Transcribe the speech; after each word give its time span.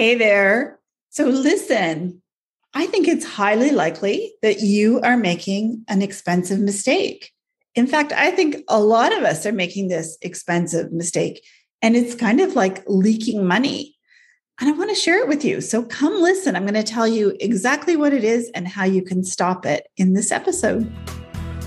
Hey 0.00 0.14
there. 0.14 0.80
So, 1.10 1.26
listen, 1.26 2.22
I 2.72 2.86
think 2.86 3.06
it's 3.06 3.26
highly 3.26 3.70
likely 3.70 4.32
that 4.40 4.60
you 4.60 4.98
are 5.02 5.18
making 5.18 5.84
an 5.88 6.00
expensive 6.00 6.58
mistake. 6.58 7.32
In 7.74 7.86
fact, 7.86 8.10
I 8.10 8.30
think 8.30 8.64
a 8.66 8.80
lot 8.80 9.14
of 9.14 9.24
us 9.24 9.44
are 9.44 9.52
making 9.52 9.88
this 9.88 10.16
expensive 10.22 10.90
mistake, 10.90 11.44
and 11.82 11.96
it's 11.96 12.14
kind 12.14 12.40
of 12.40 12.56
like 12.56 12.82
leaking 12.86 13.46
money. 13.46 13.94
And 14.58 14.70
I 14.70 14.72
want 14.72 14.88
to 14.88 14.96
share 14.96 15.18
it 15.18 15.28
with 15.28 15.44
you. 15.44 15.60
So, 15.60 15.82
come 15.82 16.14
listen. 16.22 16.56
I'm 16.56 16.64
going 16.64 16.82
to 16.82 16.82
tell 16.82 17.06
you 17.06 17.36
exactly 17.38 17.94
what 17.94 18.14
it 18.14 18.24
is 18.24 18.50
and 18.54 18.66
how 18.66 18.84
you 18.84 19.02
can 19.02 19.22
stop 19.22 19.66
it 19.66 19.86
in 19.98 20.14
this 20.14 20.32
episode. 20.32 20.90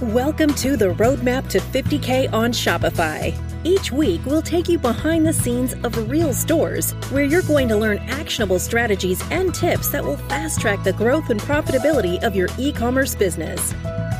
Welcome 0.01 0.55
to 0.55 0.75
the 0.75 0.95
Roadmap 0.95 1.49
to 1.49 1.59
50K 1.59 2.33
on 2.33 2.51
Shopify. 2.51 3.52
Each 3.65 3.93
week, 3.93 4.19
we'll 4.25 4.41
take 4.41 4.67
you 4.67 4.77
behind 4.77 5.25
the 5.25 5.31
scenes 5.31 5.71
of 5.85 6.09
real 6.09 6.33
stores 6.33 6.91
where 7.11 7.23
you're 7.23 7.43
going 7.43 7.69
to 7.69 7.77
learn 7.77 7.97
actionable 8.09 8.59
strategies 8.59 9.23
and 9.31 9.55
tips 9.55 9.87
that 9.91 10.03
will 10.03 10.17
fast 10.17 10.59
track 10.59 10.83
the 10.83 10.91
growth 10.91 11.29
and 11.29 11.39
profitability 11.39 12.21
of 12.23 12.35
your 12.35 12.49
e 12.57 12.73
commerce 12.73 13.15
business. 13.15 13.73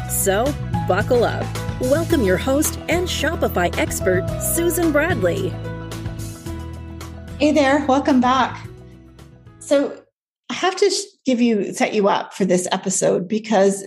So, 0.10 0.46
buckle 0.88 1.26
up. 1.26 1.46
Welcome 1.82 2.24
your 2.24 2.38
host 2.38 2.80
and 2.88 3.06
Shopify 3.06 3.78
expert, 3.78 4.26
Susan 4.40 4.94
Bradley. 4.94 5.50
Hey 7.38 7.52
there, 7.52 7.86
welcome 7.86 8.22
back. 8.22 8.66
So, 9.60 10.06
I 10.50 10.54
have 10.54 10.78
to 10.78 10.90
give 11.26 11.42
you, 11.42 11.73
set 11.73 11.94
you 11.94 12.08
up 12.08 12.34
for 12.34 12.46
this 12.46 12.66
episode 12.72 13.28
because 13.28 13.84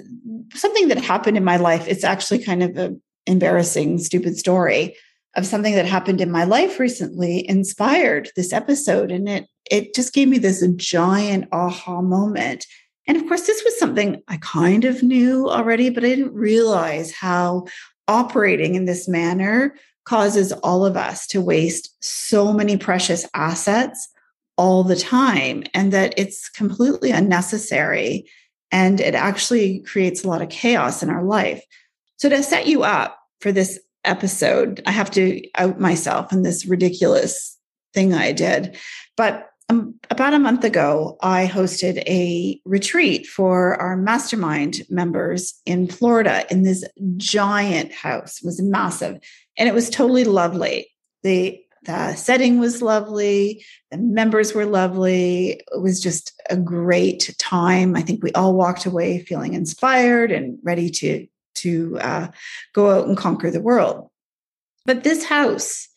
something 0.53 0.89
that 0.89 0.99
happened 0.99 1.39
in 1.39 1.45
my 1.45 1.57
life, 1.57 1.89
it's 1.89 2.05
actually 2.05 2.45
kind 2.45 2.63
of 2.63 2.77
an 2.77 3.01
embarrassing, 3.27 3.97
stupid 3.97 4.37
story 4.37 4.95
of 5.37 5.47
something 5.47 5.75
that 5.75 5.87
happened 5.87 6.21
in 6.21 6.31
my 6.31 6.45
life 6.45 6.81
recently 6.81 7.49
inspired 7.49 8.31
this 8.37 8.53
episode. 8.53 9.11
And 9.11 9.29
it 9.29 9.47
it 9.71 9.95
just 9.95 10.13
gave 10.13 10.29
me 10.29 10.39
this 10.39 10.67
giant 10.77 11.49
aha 11.53 12.01
moment. 12.01 12.67
And 13.07 13.17
of 13.17 13.27
course 13.29 13.47
this 13.47 13.63
was 13.65 13.79
something 13.79 14.23
i 14.27 14.37
kind 14.39 14.85
of 14.85 15.03
knew 15.03 15.49
already 15.49 15.91
but 15.91 16.05
i 16.05 16.09
didn't 16.09 16.35
realize 16.35 17.13
how 17.13 17.67
operating 18.09 18.75
in 18.75 18.85
this 18.85 19.07
manner 19.07 19.77
causes 20.05 20.53
all 20.53 20.85
of 20.85 20.97
us 20.97 21.27
to 21.29 21.41
waste 21.41 21.97
so 22.03 22.53
many 22.53 22.77
precious 22.77 23.29
assets 23.35 24.09
all 24.57 24.85
the 24.85 24.97
time 24.97 25.65
and 25.75 25.93
that 25.93 26.15
it's 26.17 26.49
completely 26.49 27.11
unnecessary 27.11 28.29
and 28.73 29.01
it 29.01 29.15
actually 29.15 29.81
creates 29.81 30.25
a 30.25 30.29
lot 30.29 30.43
of 30.43 30.49
chaos 30.49 31.03
in 31.03 31.11
our 31.11 31.23
life. 31.23 31.63
So 32.17 32.29
to 32.29 32.43
set 32.43 32.67
you 32.67 32.83
up 32.83 33.19
for 33.41 33.53
this 33.53 33.79
episode. 34.07 34.83
I 34.87 34.93
have 34.93 35.11
to 35.13 35.43
out 35.57 35.81
myself 35.81 36.33
in 36.33 36.43
this 36.43 36.67
ridiculous 36.67 37.57
thing 37.93 38.15
I 38.15 38.33
did. 38.33 38.77
But 39.17 39.49
um, 39.69 39.95
about 40.11 40.35
a 40.35 40.39
month 40.39 40.65
ago, 40.65 41.17
I 41.23 41.47
hosted 41.47 41.99
a 42.07 42.61
retreat 42.65 43.27
for 43.27 43.75
our 43.81 43.97
mastermind 43.97 44.83
members 44.89 45.61
in 45.67 45.89
Florida 45.89 46.47
in 46.51 46.63
this 46.63 46.85
giant 47.17 47.93
house. 47.93 48.39
It 48.39 48.47
was 48.47 48.63
massive 48.63 49.19
and 49.59 49.69
it 49.69 49.75
was 49.75 49.91
totally 49.91 50.25
lovely. 50.25 50.89
The 51.23 51.61
the 51.85 52.15
setting 52.17 52.59
was 52.59 52.83
lovely. 52.83 53.65
The 53.93 53.99
members 53.99 54.53
were 54.53 54.67
lovely. 54.67 55.63
It 55.73 55.81
was 55.81 56.01
just 56.01 56.33
a 56.51 56.57
great 56.57 57.35
time. 57.39 57.95
I 57.95 58.03
think 58.03 58.25
we 58.25 58.33
all 58.33 58.55
walked 58.55 58.87
away 58.87 59.21
feeling 59.21 59.55
inspired 59.55 60.33
and 60.33 60.59
ready 60.65 60.91
to 60.91 61.29
to 61.67 61.99
uh, 62.01 62.29
go 62.75 62.91
out 62.91 63.07
and 63.07 63.17
conquer 63.17 63.51
the 63.51 63.61
world. 63.61 64.09
But 64.85 65.05
this 65.05 65.25
house 65.25 65.89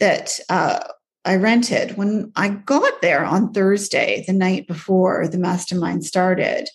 that 0.00 0.38
uh, 0.48 0.80
I 1.24 1.36
rented, 1.36 1.96
when 1.96 2.32
I 2.36 2.48
got 2.48 3.02
there 3.02 3.24
on 3.24 3.52
Thursday, 3.52 4.24
the 4.26 4.32
night 4.32 4.66
before 4.66 5.26
the 5.28 5.38
mastermind 5.38 6.04
started, 6.04 6.68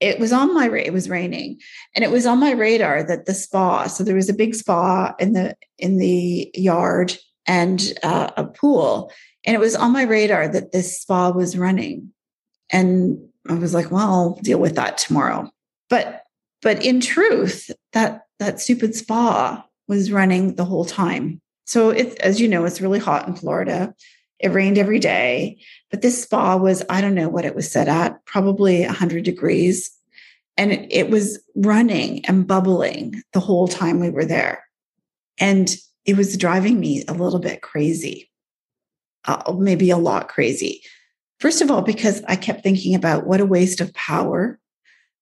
it 0.00 0.18
was 0.18 0.32
on 0.32 0.54
my 0.54 0.68
it 0.68 0.92
was 0.92 1.08
raining 1.08 1.58
and 1.94 2.04
it 2.04 2.10
was 2.10 2.26
on 2.26 2.40
my 2.40 2.50
radar 2.50 3.02
that 3.02 3.26
the 3.26 3.34
spa 3.34 3.86
so 3.86 4.02
there 4.02 4.16
was 4.16 4.28
a 4.28 4.34
big 4.34 4.54
spa 4.54 5.14
in 5.18 5.32
the 5.32 5.56
in 5.78 5.98
the 5.98 6.50
yard 6.54 7.16
and 7.46 7.92
uh, 8.02 8.30
a 8.36 8.44
pool 8.44 9.10
and 9.46 9.54
it 9.54 9.60
was 9.60 9.76
on 9.76 9.92
my 9.92 10.02
radar 10.02 10.48
that 10.48 10.72
this 10.72 11.00
spa 11.00 11.30
was 11.30 11.56
running 11.56 12.12
and 12.70 13.18
i 13.48 13.54
was 13.54 13.72
like 13.72 13.90
well 13.90 14.10
i'll 14.10 14.34
deal 14.42 14.58
with 14.58 14.74
that 14.74 14.98
tomorrow 14.98 15.48
but 15.88 16.23
but 16.64 16.82
in 16.82 16.98
truth, 16.98 17.70
that 17.92 18.22
that 18.40 18.58
stupid 18.58 18.96
spa 18.96 19.64
was 19.86 20.10
running 20.10 20.56
the 20.56 20.64
whole 20.64 20.86
time. 20.86 21.40
So 21.66 21.90
as 21.90 22.40
you 22.40 22.48
know, 22.48 22.64
it's 22.64 22.80
really 22.80 22.98
hot 22.98 23.28
in 23.28 23.36
Florida. 23.36 23.94
It 24.40 24.48
rained 24.48 24.78
every 24.78 24.98
day, 24.98 25.58
but 25.90 26.02
this 26.02 26.22
spa 26.22 26.56
was, 26.56 26.82
I 26.88 27.00
don't 27.00 27.14
know 27.14 27.28
what 27.28 27.44
it 27.44 27.54
was 27.54 27.70
set 27.70 27.86
at, 27.86 28.24
probably 28.24 28.84
100 28.84 29.24
degrees. 29.24 29.90
And 30.56 30.72
it, 30.72 30.88
it 30.90 31.10
was 31.10 31.38
running 31.54 32.24
and 32.26 32.46
bubbling 32.46 33.22
the 33.32 33.40
whole 33.40 33.68
time 33.68 34.00
we 34.00 34.10
were 34.10 34.24
there. 34.24 34.64
And 35.38 35.74
it 36.04 36.16
was 36.16 36.36
driving 36.36 36.80
me 36.80 37.04
a 37.06 37.14
little 37.14 37.38
bit 37.38 37.62
crazy, 37.62 38.30
uh, 39.26 39.52
maybe 39.56 39.90
a 39.90 39.96
lot 39.96 40.28
crazy. 40.28 40.82
First 41.40 41.60
of 41.60 41.70
all, 41.70 41.82
because 41.82 42.22
I 42.26 42.36
kept 42.36 42.62
thinking 42.62 42.94
about 42.94 43.26
what 43.26 43.40
a 43.40 43.46
waste 43.46 43.80
of 43.80 43.92
power 43.94 44.58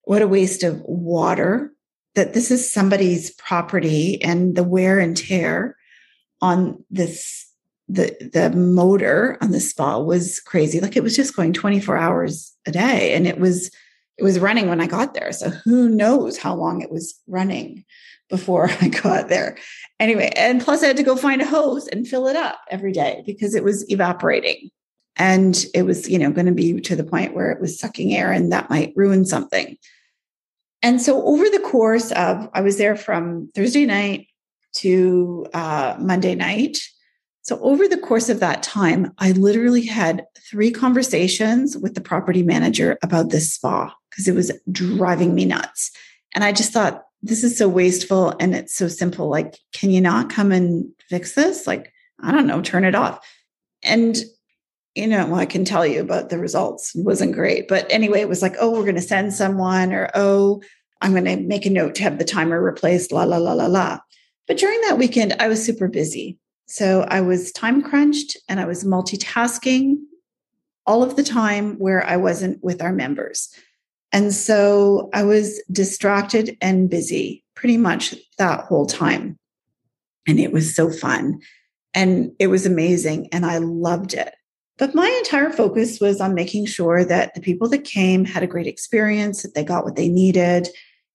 what 0.04 0.22
a 0.22 0.28
waste 0.28 0.62
of 0.62 0.80
water 0.82 1.72
that 2.14 2.34
this 2.34 2.50
is 2.50 2.72
somebody's 2.72 3.30
property 3.32 4.22
and 4.22 4.54
the 4.54 4.64
wear 4.64 4.98
and 4.98 5.16
tear 5.16 5.76
on 6.40 6.84
this 6.90 7.48
the 7.88 8.16
the 8.32 8.50
motor 8.50 9.38
on 9.40 9.50
the 9.50 9.60
spa 9.60 9.98
was 9.98 10.40
crazy. 10.40 10.80
Like 10.80 10.96
it 10.96 11.02
was 11.02 11.16
just 11.16 11.36
going 11.36 11.52
24 11.52 11.96
hours 11.96 12.54
a 12.66 12.72
day 12.72 13.14
and 13.14 13.26
it 13.26 13.38
was 13.38 13.70
it 14.18 14.24
was 14.24 14.38
running 14.38 14.68
when 14.68 14.80
i 14.80 14.86
got 14.86 15.14
there. 15.14 15.32
So 15.32 15.50
who 15.50 15.88
knows 15.88 16.38
how 16.38 16.54
long 16.54 16.80
it 16.80 16.90
was 16.90 17.18
running 17.26 17.84
before 18.28 18.70
i 18.80 18.88
got 18.88 19.28
there. 19.28 19.56
Anyway 20.00 20.30
and 20.36 20.60
plus 20.62 20.82
i 20.82 20.86
had 20.86 20.96
to 20.96 21.02
go 21.02 21.16
find 21.16 21.42
a 21.42 21.46
hose 21.46 21.86
and 21.88 22.06
fill 22.06 22.28
it 22.28 22.36
up 22.36 22.60
every 22.70 22.92
day 22.92 23.22
because 23.26 23.54
it 23.54 23.64
was 23.64 23.88
evaporating. 23.90 24.70
And 25.16 25.66
it 25.74 25.82
was 25.82 26.08
you 26.08 26.18
know 26.18 26.30
going 26.30 26.46
to 26.46 26.52
be 26.52 26.80
to 26.80 26.96
the 26.96 27.04
point 27.04 27.34
where 27.34 27.50
it 27.50 27.60
was 27.60 27.78
sucking 27.78 28.14
air 28.14 28.32
and 28.32 28.52
that 28.52 28.70
might 28.70 28.94
ruin 28.96 29.24
something 29.24 29.76
and 30.82 31.00
so 31.00 31.24
over 31.24 31.44
the 31.44 31.60
course 31.60 32.10
of 32.12 32.48
i 32.54 32.60
was 32.60 32.78
there 32.78 32.96
from 32.96 33.50
thursday 33.54 33.86
night 33.86 34.28
to 34.74 35.46
uh, 35.54 35.96
monday 35.98 36.34
night. 36.34 36.78
So 37.44 37.58
over 37.60 37.88
the 37.88 37.98
course 37.98 38.28
of 38.28 38.40
that 38.40 38.62
time 38.62 39.12
i 39.18 39.32
literally 39.32 39.86
had 39.86 40.24
three 40.50 40.70
conversations 40.70 41.76
with 41.76 41.94
the 41.94 42.00
property 42.00 42.42
manager 42.42 42.98
about 43.02 43.30
this 43.30 43.52
spa 43.52 43.94
because 44.10 44.28
it 44.28 44.34
was 44.34 44.52
driving 44.70 45.34
me 45.34 45.44
nuts. 45.44 45.90
And 46.34 46.44
i 46.44 46.52
just 46.52 46.72
thought 46.72 47.04
this 47.22 47.44
is 47.44 47.56
so 47.56 47.68
wasteful 47.68 48.34
and 48.40 48.54
it's 48.54 48.74
so 48.74 48.88
simple. 48.88 49.28
Like 49.28 49.58
can 49.72 49.90
you 49.90 50.00
not 50.00 50.30
come 50.30 50.52
and 50.52 50.90
fix 51.08 51.34
this? 51.34 51.66
Like 51.66 51.92
i 52.20 52.32
don't 52.32 52.46
know 52.46 52.62
turn 52.62 52.84
it 52.84 52.94
off. 52.94 53.26
And 53.82 54.16
you 54.94 55.06
know, 55.06 55.26
well, 55.26 55.40
I 55.40 55.46
can 55.46 55.64
tell 55.64 55.86
you 55.86 56.00
about 56.00 56.28
the 56.28 56.38
results. 56.38 56.92
Wasn't 56.94 57.32
great. 57.34 57.66
But 57.68 57.86
anyway, 57.90 58.20
it 58.20 58.28
was 58.28 58.42
like, 58.42 58.54
oh, 58.60 58.70
we're 58.70 58.82
going 58.82 58.94
to 58.94 59.00
send 59.00 59.32
someone, 59.32 59.92
or 59.92 60.10
oh, 60.14 60.62
I'm 61.00 61.12
going 61.12 61.24
to 61.24 61.36
make 61.36 61.66
a 61.66 61.70
note 61.70 61.94
to 61.96 62.02
have 62.02 62.18
the 62.18 62.24
timer 62.24 62.62
replaced, 62.62 63.10
la, 63.10 63.24
la, 63.24 63.38
la, 63.38 63.54
la, 63.54 63.66
la. 63.66 63.98
But 64.46 64.58
during 64.58 64.80
that 64.82 64.98
weekend, 64.98 65.34
I 65.40 65.48
was 65.48 65.64
super 65.64 65.88
busy. 65.88 66.38
So 66.66 67.02
I 67.02 67.20
was 67.20 67.52
time 67.52 67.82
crunched 67.82 68.36
and 68.48 68.60
I 68.60 68.66
was 68.66 68.84
multitasking 68.84 69.96
all 70.86 71.02
of 71.02 71.16
the 71.16 71.22
time 71.22 71.78
where 71.78 72.04
I 72.04 72.16
wasn't 72.16 72.62
with 72.62 72.82
our 72.82 72.92
members. 72.92 73.54
And 74.12 74.32
so 74.32 75.08
I 75.14 75.22
was 75.22 75.62
distracted 75.70 76.56
and 76.60 76.90
busy 76.90 77.44
pretty 77.54 77.76
much 77.76 78.14
that 78.38 78.64
whole 78.64 78.86
time. 78.86 79.38
And 80.26 80.38
it 80.38 80.52
was 80.52 80.74
so 80.74 80.90
fun 80.90 81.40
and 81.94 82.32
it 82.38 82.48
was 82.48 82.66
amazing. 82.66 83.28
And 83.32 83.46
I 83.46 83.58
loved 83.58 84.14
it. 84.14 84.34
But 84.78 84.94
my 84.94 85.08
entire 85.24 85.50
focus 85.50 86.00
was 86.00 86.20
on 86.20 86.34
making 86.34 86.66
sure 86.66 87.04
that 87.04 87.34
the 87.34 87.40
people 87.40 87.68
that 87.68 87.84
came 87.84 88.24
had 88.24 88.42
a 88.42 88.48
great 88.48 88.66
experience, 88.66 89.42
that 89.42 89.54
they 89.54 89.64
got 89.64 89.84
what 89.84 89.96
they 89.96 90.08
needed, 90.08 90.68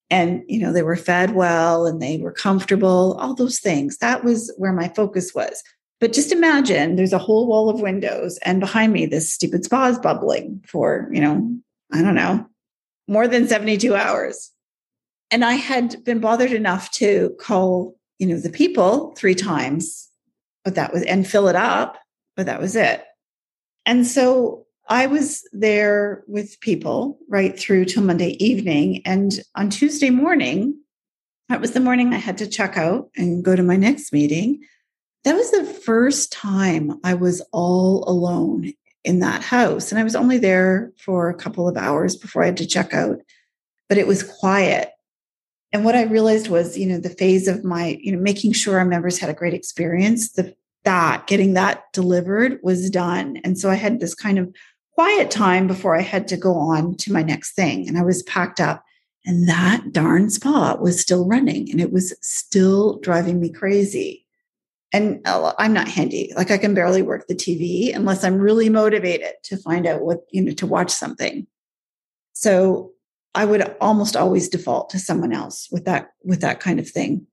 and 0.10 0.44
you 0.48 0.60
know 0.60 0.72
they 0.72 0.84
were 0.84 0.96
fed 0.96 1.36
well 1.36 1.86
and 1.86 2.02
they 2.02 2.18
were 2.18 2.32
comfortable, 2.32 3.18
all 3.20 3.34
those 3.34 3.60
things. 3.60 3.98
That 3.98 4.24
was 4.24 4.54
where 4.58 4.74
my 4.74 4.90
focus 4.90 5.34
was. 5.34 5.64
But 6.00 6.14
just 6.14 6.32
imagine 6.32 6.96
there's 6.96 7.14
a 7.14 7.18
whole 7.18 7.48
wall 7.48 7.70
of 7.70 7.82
windows, 7.82 8.38
and 8.46 8.60
behind 8.60 8.94
me, 8.94 9.06
this 9.06 9.34
stupid 9.34 9.66
spa 9.66 9.88
is 9.88 10.00
bubbling 10.00 10.64
for, 10.68 11.10
you 11.12 11.20
know, 11.20 11.58
I 11.92 12.02
don't 12.04 12.16
know, 12.16 12.48
more 13.08 13.28
than 13.28 13.48
72 13.48 13.96
hours. 13.96 14.52
And 15.32 15.44
I 15.44 15.54
had 15.54 16.04
been 16.04 16.20
bothered 16.20 16.52
enough 16.52 16.92
to 16.92 17.36
call, 17.40 17.96
you 18.20 18.28
know, 18.28 18.38
the 18.38 18.50
people 18.50 19.14
three 19.18 19.36
times, 19.36 20.10
but 20.64 20.76
that 20.76 20.94
was, 20.94 21.04
and 21.04 21.28
fill 21.28 21.48
it 21.48 21.56
up, 21.56 21.98
but 22.36 22.46
that 22.46 22.62
was 22.62 22.76
it. 22.76 23.04
And 23.88 24.06
so 24.06 24.66
I 24.90 25.08
was 25.08 25.48
there 25.54 26.24
with 26.28 26.60
people 26.60 27.18
right 27.30 27.58
through 27.58 27.86
till 27.86 28.04
Monday 28.04 28.32
evening. 28.44 29.02
And 29.06 29.40
on 29.56 29.70
Tuesday 29.70 30.10
morning, 30.10 30.78
that 31.50 31.62
was 31.62 31.72
the 31.72 31.80
morning 31.80 32.14
I 32.14 32.18
had 32.18 32.38
to 32.40 32.48
check 32.48 32.78
out 32.78 33.10
and 33.16 33.44
go 33.44 33.56
to 33.56 33.64
my 33.64 33.78
next 33.78 34.12
meeting. 34.12 34.62
That 35.24 35.36
was 35.36 35.52
the 35.52 35.64
first 35.64 36.34
time 36.34 37.00
I 37.04 37.14
was 37.14 37.42
all 37.54 38.04
alone 38.08 38.74
in 39.06 39.20
that 39.20 39.42
house. 39.42 39.92
And 39.92 40.00
I 40.00 40.04
was 40.04 40.16
only 40.16 40.38
there 40.38 40.92
for 40.98 41.30
a 41.30 41.36
couple 41.36 41.68
of 41.68 41.78
hours 41.78 42.18
before 42.18 42.44
I 42.44 42.48
had 42.48 42.58
to 42.58 42.68
check 42.68 42.94
out, 42.94 43.20
but 43.88 43.98
it 43.98 44.06
was 44.08 44.22
quiet. 44.22 44.90
And 45.72 45.86
what 45.86 45.96
I 45.96 46.04
realized 46.04 46.50
was, 46.50 46.78
you 46.78 46.88
know, 46.88 47.00
the 47.00 47.10
phase 47.10 47.48
of 47.48 47.64
my, 47.64 47.98
you 48.02 48.12
know, 48.12 48.20
making 48.20 48.52
sure 48.52 48.80
our 48.80 48.86
members 48.86 49.18
had 49.18 49.30
a 49.30 49.34
great 49.34 49.54
experience, 49.54 50.34
the 50.34 50.56
that 50.84 51.28
getting 51.28 51.54
that 51.54 51.84
delivered 51.94 52.60
was 52.64 52.90
done. 52.90 53.38
And 53.44 53.58
so 53.58 53.70
I 53.70 53.76
had 53.76 54.00
this 54.00 54.16
kind 54.16 54.40
of 54.40 54.54
quiet 54.94 55.30
time 55.30 55.68
before 55.68 55.96
I 55.96 56.02
had 56.02 56.28
to 56.30 56.38
go 56.38 56.56
on 56.56 56.96
to 56.98 57.14
my 57.14 57.22
next 57.22 57.54
thing. 57.54 57.88
And 57.88 57.98
I 57.98 58.04
was 58.04 58.24
packed 58.24 58.60
up 58.60 58.84
and 59.26 59.48
that 59.50 59.92
darn 59.92 60.30
spa 60.30 60.76
was 60.80 61.02
still 61.02 61.28
running 61.28 61.70
and 61.70 61.82
it 61.82 61.92
was 61.92 62.16
still 62.22 62.98
driving 63.00 63.40
me 63.40 63.50
crazy. 63.50 64.26
And 64.94 65.20
uh, 65.26 65.54
I'm 65.60 65.74
not 65.74 65.90
handy. 65.90 66.32
Like 66.36 66.50
I 66.50 66.58
can 66.58 66.74
barely 66.74 67.02
work 67.02 67.28
the 67.28 67.36
TV 67.36 67.94
unless 67.94 68.24
I'm 68.24 68.40
really 68.40 68.70
motivated 68.70 69.34
to 69.44 69.58
find 69.58 69.86
out 69.86 70.02
what, 70.02 70.20
you 70.32 70.42
know, 70.42 70.54
to 70.54 70.66
watch 70.66 70.92
something. 70.92 71.46
So 72.32 72.94
I 73.36 73.44
would 73.44 73.76
almost 73.82 74.16
always 74.16 74.48
default 74.48 74.90
to 74.92 75.00
someone 75.00 75.34
else 75.34 75.68
with 75.72 75.84
that, 75.86 76.12
with 76.24 76.40
that 76.42 76.62
kind 76.62 76.80
of 76.80 76.90
thing. 76.90 77.28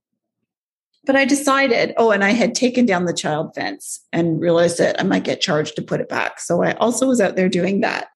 But 1.07 1.17
I 1.17 1.25
decided, 1.25 1.93
oh, 1.97 2.11
and 2.11 2.25
I 2.25 2.31
had 2.31 2.55
taken 2.55 2.87
down 2.87 3.05
the 3.05 3.13
child 3.13 3.55
fence 3.55 4.01
and 4.13 4.41
realized 4.41 4.79
that 4.79 4.99
I 4.99 5.05
might 5.05 5.25
get 5.25 5.41
charged 5.41 5.77
to 5.77 5.83
put 5.83 6.01
it 6.01 6.09
back. 6.09 6.41
So 6.41 6.63
I 6.63 6.73
also 6.75 7.07
was 7.07 7.21
out 7.21 7.37
there 7.37 7.49
doing 7.49 7.81
that. 7.81 8.09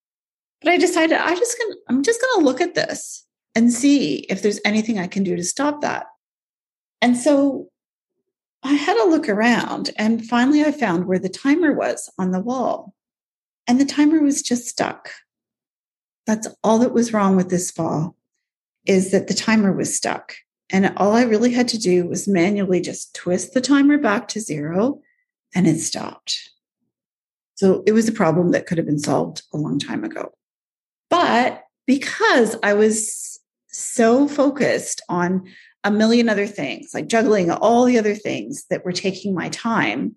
But 0.61 0.71
I 0.71 0.77
decided 0.77 1.17
I 1.17 1.35
just 1.35 1.57
gonna, 1.57 1.75
I'm 1.87 2.03
just 2.03 2.19
to 2.19 2.41
look 2.41 2.61
at 2.61 2.75
this 2.75 3.25
and 3.55 3.71
see 3.71 4.25
if 4.29 4.41
there's 4.41 4.59
anything 4.65 4.99
I 4.99 5.07
can 5.07 5.23
do 5.23 5.35
to 5.35 5.43
stop 5.43 5.81
that. 5.81 6.07
And 7.01 7.15
so 7.15 7.69
I 8.63 8.73
had 8.73 8.97
a 8.97 9.09
look 9.09 9.29
around 9.29 9.91
and 9.97 10.25
finally 10.25 10.63
I 10.63 10.71
found 10.71 11.05
where 11.05 11.19
the 11.19 11.29
timer 11.29 11.73
was 11.73 12.11
on 12.17 12.31
the 12.31 12.41
wall. 12.41 12.93
And 13.67 13.79
the 13.79 13.85
timer 13.85 14.21
was 14.21 14.41
just 14.41 14.67
stuck. 14.67 15.11
That's 16.25 16.47
all 16.63 16.79
that 16.79 16.93
was 16.93 17.13
wrong 17.13 17.35
with 17.35 17.49
this 17.49 17.71
fall 17.71 18.15
is 18.85 19.11
that 19.11 19.27
the 19.27 19.33
timer 19.33 19.71
was 19.71 19.95
stuck. 19.95 20.35
And 20.71 20.93
all 20.97 21.13
I 21.13 21.23
really 21.23 21.51
had 21.51 21.67
to 21.69 21.79
do 21.79 22.07
was 22.07 22.27
manually 22.27 22.81
just 22.81 23.15
twist 23.15 23.53
the 23.53 23.61
timer 23.61 23.97
back 23.97 24.27
to 24.29 24.39
zero 24.39 25.01
and 25.55 25.67
it 25.67 25.79
stopped. 25.79 26.49
So 27.55 27.83
it 27.85 27.91
was 27.91 28.07
a 28.07 28.13
problem 28.13 28.51
that 28.51 28.67
could 28.67 28.77
have 28.77 28.87
been 28.87 28.99
solved 28.99 29.43
a 29.53 29.57
long 29.57 29.79
time 29.79 30.03
ago. 30.03 30.31
But 31.09 31.63
because 31.87 32.55
I 32.63 32.73
was 32.73 33.39
so 33.67 34.27
focused 34.27 35.01
on 35.09 35.47
a 35.83 35.91
million 35.91 36.29
other 36.29 36.47
things, 36.47 36.91
like 36.93 37.07
juggling 37.07 37.49
all 37.51 37.85
the 37.85 37.97
other 37.97 38.15
things 38.15 38.65
that 38.69 38.85
were 38.85 38.91
taking 38.91 39.33
my 39.33 39.49
time, 39.49 40.15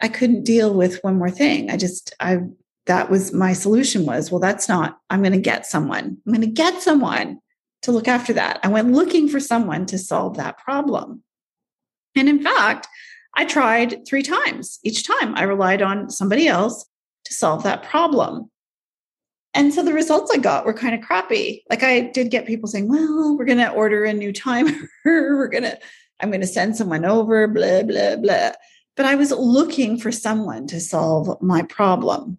I 0.00 0.08
couldn't 0.08 0.44
deal 0.44 0.74
with 0.74 1.02
one 1.04 1.18
more 1.18 1.30
thing. 1.30 1.70
I 1.70 1.76
just, 1.76 2.14
I, 2.18 2.38
that 2.86 3.10
was 3.10 3.32
my 3.32 3.52
solution 3.52 4.06
was, 4.06 4.30
well, 4.30 4.40
that's 4.40 4.68
not, 4.68 4.98
I'm 5.10 5.22
going 5.22 5.32
to 5.32 5.38
get 5.38 5.66
someone. 5.66 6.16
I'm 6.26 6.32
going 6.32 6.40
to 6.40 6.46
get 6.46 6.82
someone 6.82 7.40
to 7.82 7.92
look 7.92 8.08
after 8.08 8.32
that. 8.32 8.60
I 8.62 8.68
went 8.68 8.92
looking 8.92 9.28
for 9.28 9.40
someone 9.40 9.86
to 9.86 9.98
solve 9.98 10.36
that 10.36 10.58
problem. 10.58 11.22
And 12.16 12.28
in 12.28 12.42
fact, 12.42 12.88
I 13.34 13.44
tried 13.44 14.06
three 14.06 14.22
times. 14.22 14.78
Each 14.82 15.06
time 15.06 15.34
I 15.36 15.42
relied 15.42 15.82
on 15.82 16.10
somebody 16.10 16.48
else 16.48 16.86
to 17.24 17.34
solve 17.34 17.62
that 17.64 17.82
problem. 17.82 18.50
And 19.54 19.72
so 19.72 19.82
the 19.82 19.92
results 19.92 20.30
I 20.32 20.38
got 20.38 20.64
were 20.64 20.72
kind 20.72 20.94
of 20.94 21.06
crappy. 21.06 21.62
Like 21.68 21.82
I 21.82 22.00
did 22.00 22.30
get 22.30 22.46
people 22.46 22.68
saying, 22.68 22.88
well, 22.88 23.36
we're 23.36 23.44
going 23.44 23.58
to 23.58 23.70
order 23.70 24.04
a 24.04 24.12
new 24.12 24.32
timer. 24.32 24.72
we're 25.04 25.48
going 25.48 25.64
to, 25.64 25.78
I'm 26.20 26.30
going 26.30 26.40
to 26.40 26.46
send 26.46 26.76
someone 26.76 27.04
over, 27.04 27.46
blah, 27.48 27.82
blah, 27.82 28.16
blah. 28.16 28.52
But 28.96 29.06
I 29.06 29.14
was 29.14 29.30
looking 29.32 29.98
for 29.98 30.12
someone 30.12 30.66
to 30.68 30.80
solve 30.80 31.40
my 31.42 31.62
problem. 31.62 32.38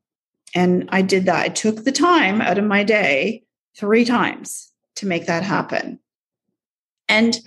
And 0.55 0.87
I 0.91 1.01
did 1.01 1.25
that. 1.25 1.43
I 1.43 1.49
took 1.49 1.83
the 1.83 1.91
time 1.91 2.41
out 2.41 2.59
of 2.59 2.65
my 2.65 2.83
day 2.83 3.43
three 3.75 4.05
times 4.05 4.72
to 4.95 5.05
make 5.05 5.25
that 5.27 5.43
happen. 5.43 5.99
And 7.07 7.39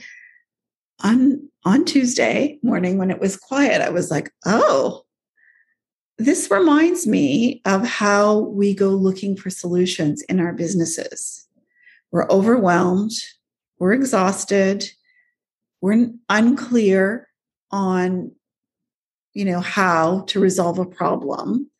on 1.02 1.48
on 1.64 1.84
Tuesday 1.84 2.58
morning 2.62 2.96
when 2.98 3.10
it 3.10 3.20
was 3.20 3.37
quiet, 3.37 3.82
I 3.82 3.90
was 3.90 4.10
like, 4.10 4.31
oh, 4.44 5.02
this 6.19 6.50
reminds 6.50 7.06
me 7.06 7.60
of 7.64 7.87
how 7.87 8.38
we 8.38 8.75
go 8.75 8.88
looking 8.90 9.37
for 9.37 9.50
solutions 9.50 10.22
in 10.22 10.40
our 10.40 10.52
businesses. 10.52 11.46
We're 12.12 12.28
overwhelmed, 12.28 13.12
we're 13.78 13.93
exhausted, 13.93 14.88
we're 15.81 16.10
unclear 16.28 17.28
on 17.70 18.32
you 19.34 19.44
know 19.44 19.60
how 19.60 20.20
to 20.28 20.40
resolve 20.40 20.78
a 20.78 20.87
problem 20.87 21.70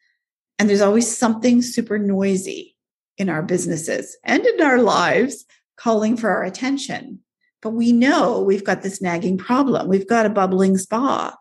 and 0.59 0.69
there's 0.69 0.81
always 0.81 1.17
something 1.17 1.63
super 1.63 1.99
noisy 1.99 2.77
in 3.19 3.29
our 3.29 3.43
businesses 3.43 4.17
and 4.25 4.45
in 4.45 4.61
our 4.61 4.79
lives 4.79 5.45
calling 5.77 6.17
for 6.17 6.31
our 6.31 6.43
attention. 6.43 7.21
But 7.63 7.71
we 7.71 7.93
know 7.93 8.41
we've 8.43 8.65
got 8.65 8.83
this 8.83 9.01
nagging 9.01 9.39
problem. 9.39 9.89
We've 9.89 10.09
got 10.09 10.27
a 10.27 10.31
bubbling 10.31 10.79
spa. 10.79 11.35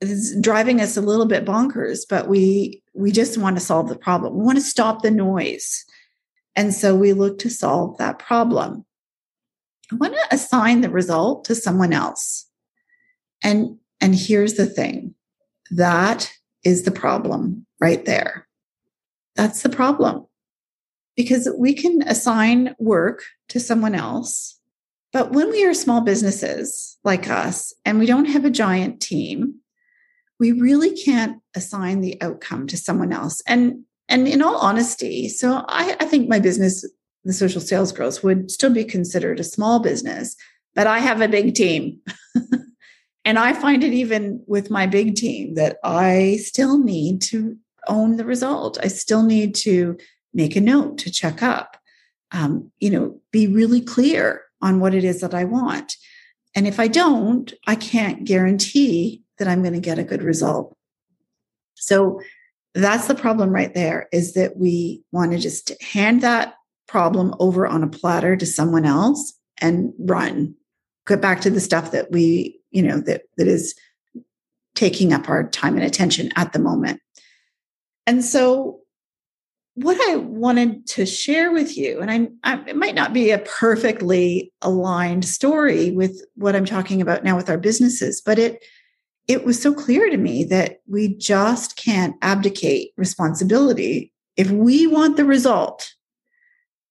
It's 0.00 0.38
driving 0.40 0.80
us 0.80 0.96
a 0.96 1.00
little 1.00 1.26
bit 1.26 1.44
bonkers, 1.44 2.00
but 2.08 2.28
we 2.28 2.82
we 2.94 3.10
just 3.10 3.38
want 3.38 3.56
to 3.56 3.64
solve 3.64 3.88
the 3.88 3.98
problem. 3.98 4.36
We 4.36 4.44
want 4.44 4.58
to 4.58 4.62
stop 4.62 5.02
the 5.02 5.10
noise. 5.10 5.84
And 6.54 6.72
so 6.72 6.94
we 6.94 7.12
look 7.12 7.38
to 7.40 7.50
solve 7.50 7.98
that 7.98 8.18
problem. 8.18 8.84
I 9.90 9.96
want 9.96 10.14
to 10.14 10.34
assign 10.34 10.80
the 10.80 10.90
result 10.90 11.44
to 11.46 11.54
someone 11.54 11.92
else. 11.92 12.46
And 13.42 13.78
and 14.00 14.14
here's 14.14 14.54
the 14.54 14.66
thing. 14.66 15.14
That 15.70 16.32
is 16.64 16.84
the 16.84 16.92
problem 16.92 17.66
right 17.80 18.04
there. 18.04 18.46
That's 19.34 19.62
the 19.62 19.68
problem 19.68 20.27
because 21.18 21.50
we 21.58 21.74
can 21.74 22.00
assign 22.02 22.76
work 22.78 23.24
to 23.48 23.58
someone 23.58 23.96
else. 23.96 24.56
But 25.12 25.32
when 25.32 25.50
we 25.50 25.66
are 25.66 25.74
small 25.74 26.00
businesses 26.00 26.96
like 27.02 27.28
us 27.28 27.74
and 27.84 27.98
we 27.98 28.06
don't 28.06 28.26
have 28.26 28.44
a 28.44 28.50
giant 28.50 29.00
team, 29.02 29.56
we 30.38 30.52
really 30.52 30.96
can't 30.96 31.42
assign 31.56 32.02
the 32.02 32.22
outcome 32.22 32.68
to 32.68 32.76
someone 32.76 33.12
else. 33.12 33.42
And 33.48 33.82
and 34.08 34.28
in 34.28 34.42
all 34.42 34.58
honesty, 34.58 35.28
so 35.28 35.64
I, 35.68 35.96
I 35.98 36.04
think 36.04 36.28
my 36.28 36.38
business, 36.38 36.88
the 37.24 37.32
social 37.32 37.60
sales 37.60 37.90
girls, 37.90 38.22
would 38.22 38.48
still 38.48 38.72
be 38.72 38.84
considered 38.84 39.40
a 39.40 39.44
small 39.44 39.80
business, 39.80 40.36
but 40.76 40.86
I 40.86 41.00
have 41.00 41.20
a 41.20 41.28
big 41.28 41.54
team. 41.54 41.98
and 43.24 43.40
I 43.40 43.54
find 43.54 43.82
it 43.82 43.92
even 43.92 44.44
with 44.46 44.70
my 44.70 44.86
big 44.86 45.16
team 45.16 45.56
that 45.56 45.78
I 45.82 46.38
still 46.42 46.78
need 46.78 47.22
to 47.22 47.56
own 47.88 48.16
the 48.16 48.24
result. 48.24 48.78
I 48.80 48.86
still 48.86 49.24
need 49.24 49.56
to 49.56 49.98
make 50.34 50.56
a 50.56 50.60
note 50.60 50.98
to 50.98 51.10
check 51.10 51.42
up, 51.42 51.76
um, 52.32 52.70
you 52.78 52.90
know, 52.90 53.20
be 53.32 53.46
really 53.46 53.80
clear 53.80 54.42
on 54.60 54.80
what 54.80 54.94
it 54.94 55.04
is 55.04 55.20
that 55.20 55.34
I 55.34 55.44
want. 55.44 55.96
And 56.54 56.66
if 56.66 56.80
I 56.80 56.88
don't, 56.88 57.52
I 57.66 57.74
can't 57.74 58.24
guarantee 58.24 59.22
that 59.38 59.48
I'm 59.48 59.62
going 59.62 59.74
to 59.74 59.80
get 59.80 59.98
a 59.98 60.04
good 60.04 60.22
result. 60.22 60.76
So 61.74 62.20
that's 62.74 63.06
the 63.06 63.14
problem 63.14 63.50
right 63.50 63.72
there 63.72 64.08
is 64.12 64.34
that 64.34 64.56
we 64.56 65.02
want 65.12 65.32
to 65.32 65.38
just 65.38 65.80
hand 65.82 66.22
that 66.22 66.54
problem 66.86 67.34
over 67.38 67.66
on 67.66 67.82
a 67.82 67.88
platter 67.88 68.36
to 68.36 68.46
someone 68.46 68.84
else 68.84 69.34
and 69.60 69.92
run. 69.98 70.54
Get 71.06 71.20
back 71.20 71.40
to 71.42 71.50
the 71.50 71.60
stuff 71.60 71.92
that 71.92 72.10
we, 72.10 72.60
you 72.70 72.82
know, 72.82 73.00
that 73.00 73.22
that 73.36 73.46
is 73.46 73.74
taking 74.74 75.12
up 75.12 75.28
our 75.28 75.48
time 75.48 75.76
and 75.76 75.84
attention 75.84 76.30
at 76.36 76.52
the 76.52 76.58
moment. 76.58 77.00
And 78.06 78.24
so 78.24 78.80
what 79.82 79.96
I 80.10 80.16
wanted 80.16 80.86
to 80.88 81.06
share 81.06 81.52
with 81.52 81.76
you, 81.76 82.00
and 82.00 82.10
I, 82.10 82.28
I, 82.42 82.60
it 82.68 82.76
might 82.76 82.96
not 82.96 83.12
be 83.12 83.30
a 83.30 83.38
perfectly 83.38 84.52
aligned 84.60 85.24
story 85.24 85.92
with 85.92 86.20
what 86.34 86.56
I'm 86.56 86.64
talking 86.64 87.00
about 87.00 87.22
now 87.22 87.36
with 87.36 87.48
our 87.48 87.58
businesses, 87.58 88.20
but 88.20 88.38
it 88.38 88.64
it 89.28 89.44
was 89.44 89.60
so 89.60 89.72
clear 89.72 90.10
to 90.10 90.16
me 90.16 90.42
that 90.44 90.80
we 90.88 91.14
just 91.14 91.76
can't 91.76 92.16
abdicate 92.22 92.92
responsibility. 92.96 94.12
If 94.36 94.50
we 94.50 94.86
want 94.86 95.16
the 95.16 95.26
result, 95.26 95.94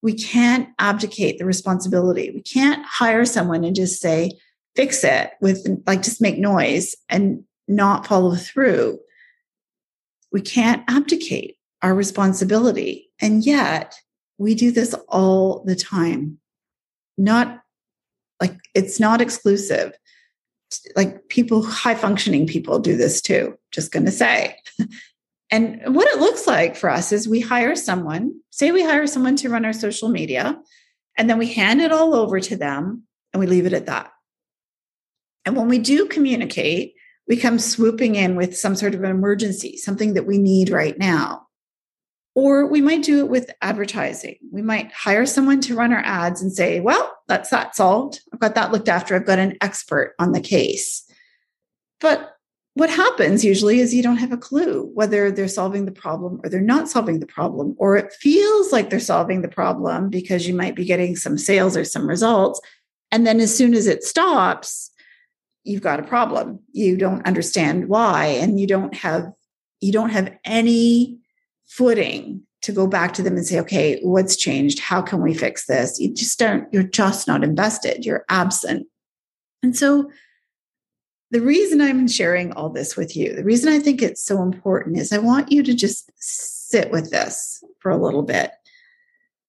we 0.02 0.14
can't 0.14 0.70
abdicate 0.80 1.40
the 1.40 1.46
responsibility. 1.46 2.32
We 2.32 2.42
can't 2.42 2.86
hire 2.86 3.26
someone 3.26 3.64
and 3.64 3.76
just 3.76 4.00
say, 4.00 4.32
fix 4.76 5.04
it 5.04 5.32
with 5.42 5.68
like 5.88 6.04
just 6.04 6.22
make 6.22 6.38
noise 6.38 6.96
and 7.10 7.44
not 7.68 8.08
follow 8.08 8.36
through. 8.36 9.00
We 10.32 10.42
can't 10.42 10.84
abdicate 10.88 11.57
our 11.82 11.94
responsibility. 11.94 13.10
And 13.20 13.46
yet 13.46 13.96
we 14.38 14.56
do 14.56 14.72
this 14.72 14.94
all 15.08 15.64
the 15.66 15.76
time. 15.76 16.40
Not 17.18 17.62
like 18.42 18.58
it's 18.74 19.00
not 19.00 19.22
exclusive. 19.22 19.94
Like 20.96 21.30
people, 21.30 21.64
high 21.64 21.96
functioning 21.96 22.46
people 22.46 22.80
do 22.80 22.98
this 22.98 23.22
too, 23.22 23.58
just 23.72 23.92
going 23.92 24.06
to 24.06 24.12
say. 24.12 24.58
and 25.52 25.96
what 25.96 26.08
it 26.10 26.20
looks 26.20 26.46
like 26.46 26.76
for 26.76 26.90
us 26.90 27.12
is 27.12 27.28
we 27.28 27.40
hire 27.40 27.76
someone, 27.76 28.40
say 28.52 28.72
we 28.72 28.84
hire 28.84 29.08
someone 29.08 29.38
to 29.38 29.50
run 29.50 29.66
our 29.66 29.74
social 29.74 30.10
media, 30.10 30.60
and 31.18 31.30
then 31.30 31.38
we 31.38 31.52
hand 31.54 31.82
it 31.82 31.92
all 31.92 32.14
over 32.14 32.40
to 32.40 32.56
them 32.56 33.04
and 33.34 33.40
we 33.40 33.48
leave 33.48 33.66
it 33.66 33.74
at 33.74 33.88
that. 33.88 34.12
And 35.46 35.56
when 35.56 35.70
we 35.70 35.80
do 35.80 36.06
communicate, 36.08 36.94
we 37.28 37.38
come 37.38 37.60
swooping 37.60 38.16
in 38.16 38.36
with 38.36 38.58
some 38.58 38.76
sort 38.76 38.94
of 38.94 39.04
emergency, 39.04 39.78
something 39.78 40.14
that 40.14 40.26
we 40.26 40.38
need 40.38 40.70
right 40.70 40.98
now. 40.98 41.47
Or 42.38 42.68
we 42.68 42.82
might 42.82 43.02
do 43.02 43.18
it 43.18 43.30
with 43.30 43.50
advertising. 43.64 44.36
We 44.52 44.62
might 44.62 44.92
hire 44.92 45.26
someone 45.26 45.60
to 45.62 45.74
run 45.74 45.92
our 45.92 46.04
ads 46.06 46.40
and 46.40 46.54
say, 46.54 46.80
well, 46.80 47.18
that's 47.28 47.50
that 47.50 47.76
solved. 47.76 48.22
I've 48.32 48.40
got 48.40 48.54
that 48.54 48.72
looked 48.72 48.90
after. 48.90 49.16
I've 49.16 49.26
got 49.26 49.40
an 49.40 49.58
expert 49.60 50.14
on 50.20 50.34
the 50.34 50.40
case. 50.40 51.04
But 52.00 52.36
what 52.76 52.92
happens 52.92 53.44
usually 53.44 53.80
is 53.80 53.92
you 53.92 54.04
don't 54.04 54.18
have 54.18 54.32
a 54.32 54.38
clue 54.38 54.92
whether 54.94 55.32
they're 55.32 55.48
solving 55.48 55.86
the 55.86 55.92
problem 55.92 56.40
or 56.44 56.50
they're 56.52 56.62
not 56.62 56.88
solving 56.88 57.22
the 57.22 57.26
problem, 57.26 57.74
or 57.80 57.98
it 57.98 58.14
feels 58.14 58.72
like 58.72 58.92
they're 58.92 59.00
solving 59.00 59.42
the 59.42 59.48
problem 59.48 60.12
because 60.12 60.48
you 60.48 60.54
might 60.54 60.76
be 60.76 60.86
getting 60.86 61.16
some 61.16 61.40
sales 61.40 61.76
or 61.76 61.84
some 61.84 62.08
results. 62.08 62.62
And 63.12 63.26
then 63.26 63.40
as 63.40 63.58
soon 63.58 63.74
as 63.74 63.88
it 63.88 64.04
stops, 64.04 64.92
you've 65.64 65.82
got 65.82 66.00
a 66.00 66.04
problem. 66.04 66.60
You 66.72 66.98
don't 66.98 67.26
understand 67.26 67.90
why, 67.90 68.26
and 68.26 68.60
you 68.60 68.68
don't 68.68 68.94
have 68.94 69.34
you 69.82 69.92
don't 69.92 70.12
have 70.12 70.38
any 70.46 71.18
footing 71.68 72.42
to 72.62 72.72
go 72.72 72.88
back 72.88 73.14
to 73.14 73.22
them 73.22 73.36
and 73.36 73.46
say, 73.46 73.60
okay, 73.60 74.00
what's 74.02 74.36
changed? 74.36 74.80
How 74.80 75.02
can 75.02 75.22
we 75.22 75.34
fix 75.34 75.68
this? 75.68 76.00
You 76.00 76.14
just 76.14 76.40
don't, 76.40 76.68
you're 76.74 76.84
just 76.84 77.28
not 77.28 77.44
invested. 77.44 78.06
You're 78.06 78.26
absent. 78.30 78.88
And 79.62 79.76
so 79.78 80.10
the 81.32 81.42
reason 81.42 81.82
I'm 81.82 82.08
sharing 82.08 82.54
all 82.54 82.70
this 82.70 82.96
with 82.96 83.16
you, 83.16 83.36
the 83.36 83.44
reason 83.44 83.72
I 83.72 83.80
think 83.80 84.02
it's 84.02 84.24
so 84.24 84.42
important 84.42 84.98
is 84.98 85.12
I 85.12 85.18
want 85.18 85.52
you 85.52 85.62
to 85.64 85.74
just 85.74 86.10
sit 86.16 86.90
with 86.90 87.12
this 87.12 87.64
for 87.80 87.92
a 87.92 88.02
little 88.02 88.24
bit. 88.24 88.52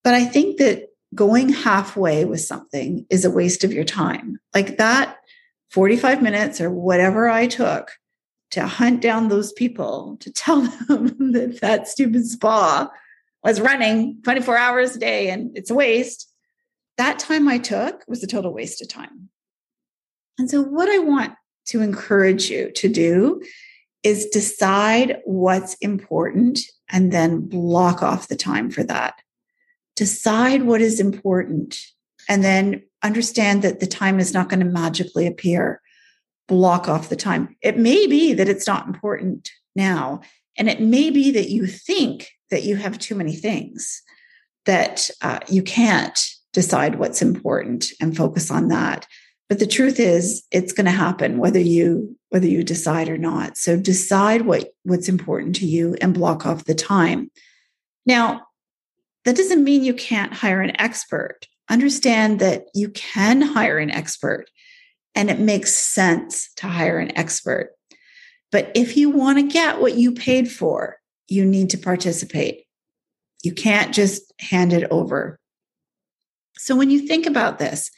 But 0.04 0.14
I 0.14 0.24
think 0.24 0.58
that 0.58 0.88
going 1.14 1.48
halfway 1.48 2.24
with 2.24 2.40
something 2.40 3.06
is 3.10 3.24
a 3.24 3.30
waste 3.30 3.64
of 3.64 3.72
your 3.72 3.84
time. 3.84 4.38
Like 4.54 4.76
that 4.76 5.16
45 5.70 6.22
minutes 6.22 6.60
or 6.60 6.70
whatever 6.70 7.28
I 7.28 7.46
took 7.46 7.92
to 8.50 8.66
hunt 8.66 9.02
down 9.02 9.28
those 9.28 9.52
people 9.52 10.16
to 10.20 10.32
tell 10.32 10.62
them 10.88 11.32
that 11.32 11.60
that 11.60 11.88
stupid 11.88 12.26
spa 12.26 12.90
was 13.44 13.60
running 13.60 14.20
24 14.22 14.56
hours 14.56 14.96
a 14.96 14.98
day 14.98 15.30
and 15.30 15.56
it's 15.56 15.70
a 15.70 15.74
waste. 15.74 16.30
That 16.96 17.18
time 17.18 17.48
I 17.48 17.58
took 17.58 18.04
was 18.08 18.22
a 18.22 18.26
total 18.26 18.52
waste 18.52 18.82
of 18.82 18.88
time. 18.88 19.28
And 20.38 20.50
so, 20.50 20.62
what 20.62 20.88
I 20.88 20.98
want 20.98 21.34
to 21.66 21.80
encourage 21.80 22.50
you 22.50 22.70
to 22.72 22.88
do 22.88 23.42
is 24.02 24.26
decide 24.26 25.18
what's 25.24 25.74
important 25.74 26.60
and 26.88 27.12
then 27.12 27.40
block 27.40 28.02
off 28.02 28.28
the 28.28 28.36
time 28.36 28.70
for 28.70 28.82
that. 28.84 29.20
Decide 29.96 30.62
what 30.62 30.80
is 30.80 31.00
important 31.00 31.80
and 32.28 32.44
then 32.44 32.82
understand 33.02 33.62
that 33.62 33.80
the 33.80 33.86
time 33.86 34.20
is 34.20 34.32
not 34.32 34.48
going 34.48 34.60
to 34.60 34.66
magically 34.66 35.26
appear. 35.26 35.80
Block 36.48 36.88
off 36.88 37.08
the 37.08 37.16
time. 37.16 37.56
It 37.62 37.78
may 37.78 38.06
be 38.06 38.32
that 38.32 38.48
it's 38.48 38.66
not 38.66 38.86
important 38.86 39.50
now. 39.76 40.20
And 40.56 40.68
it 40.68 40.80
may 40.80 41.10
be 41.10 41.30
that 41.30 41.50
you 41.50 41.66
think 41.66 42.30
that 42.50 42.64
you 42.64 42.76
have 42.76 42.98
too 42.98 43.14
many 43.14 43.36
things, 43.36 44.02
that 44.66 45.10
uh, 45.22 45.40
you 45.48 45.62
can't 45.62 46.18
decide 46.52 46.98
what's 46.98 47.22
important 47.22 47.92
and 48.00 48.16
focus 48.16 48.50
on 48.50 48.68
that 48.68 49.06
but 49.48 49.58
the 49.58 49.66
truth 49.66 49.98
is 49.98 50.42
it's 50.50 50.72
going 50.72 50.86
to 50.86 50.90
happen 50.90 51.38
whether 51.38 51.60
you 51.60 52.16
whether 52.30 52.46
you 52.46 52.62
decide 52.62 53.08
or 53.08 53.18
not 53.18 53.56
so 53.56 53.76
decide 53.76 54.42
what 54.42 54.70
what's 54.82 55.08
important 55.08 55.56
to 55.56 55.66
you 55.66 55.96
and 56.00 56.14
block 56.14 56.46
off 56.46 56.64
the 56.64 56.74
time 56.74 57.30
now 58.06 58.42
that 59.24 59.36
doesn't 59.36 59.64
mean 59.64 59.84
you 59.84 59.94
can't 59.94 60.32
hire 60.32 60.60
an 60.60 60.78
expert 60.80 61.40
understand 61.68 62.40
that 62.40 62.64
you 62.74 62.88
can 62.90 63.40
hire 63.40 63.78
an 63.78 63.90
expert 63.90 64.46
and 65.18 65.30
it 65.30 65.38
makes 65.38 65.76
sense 65.76 66.50
to 66.56 66.66
hire 66.66 66.98
an 66.98 67.14
expert. 67.18 67.72
But 68.50 68.72
if 68.74 68.96
you 68.96 69.10
want 69.10 69.38
to 69.38 69.42
get 69.42 69.82
what 69.82 69.96
you 69.96 70.12
paid 70.12 70.50
for 70.50 70.98
you 71.28 71.44
need 71.44 71.70
to 71.70 71.78
participate. 71.78 72.64
You 73.42 73.52
can't 73.52 73.94
just 73.94 74.32
hand 74.40 74.72
it 74.72 74.90
over. 74.90 75.38
So 76.56 76.74
when 76.74 76.90
you 76.90 77.06
think 77.06 77.26
about 77.26 77.58
this 77.58 77.90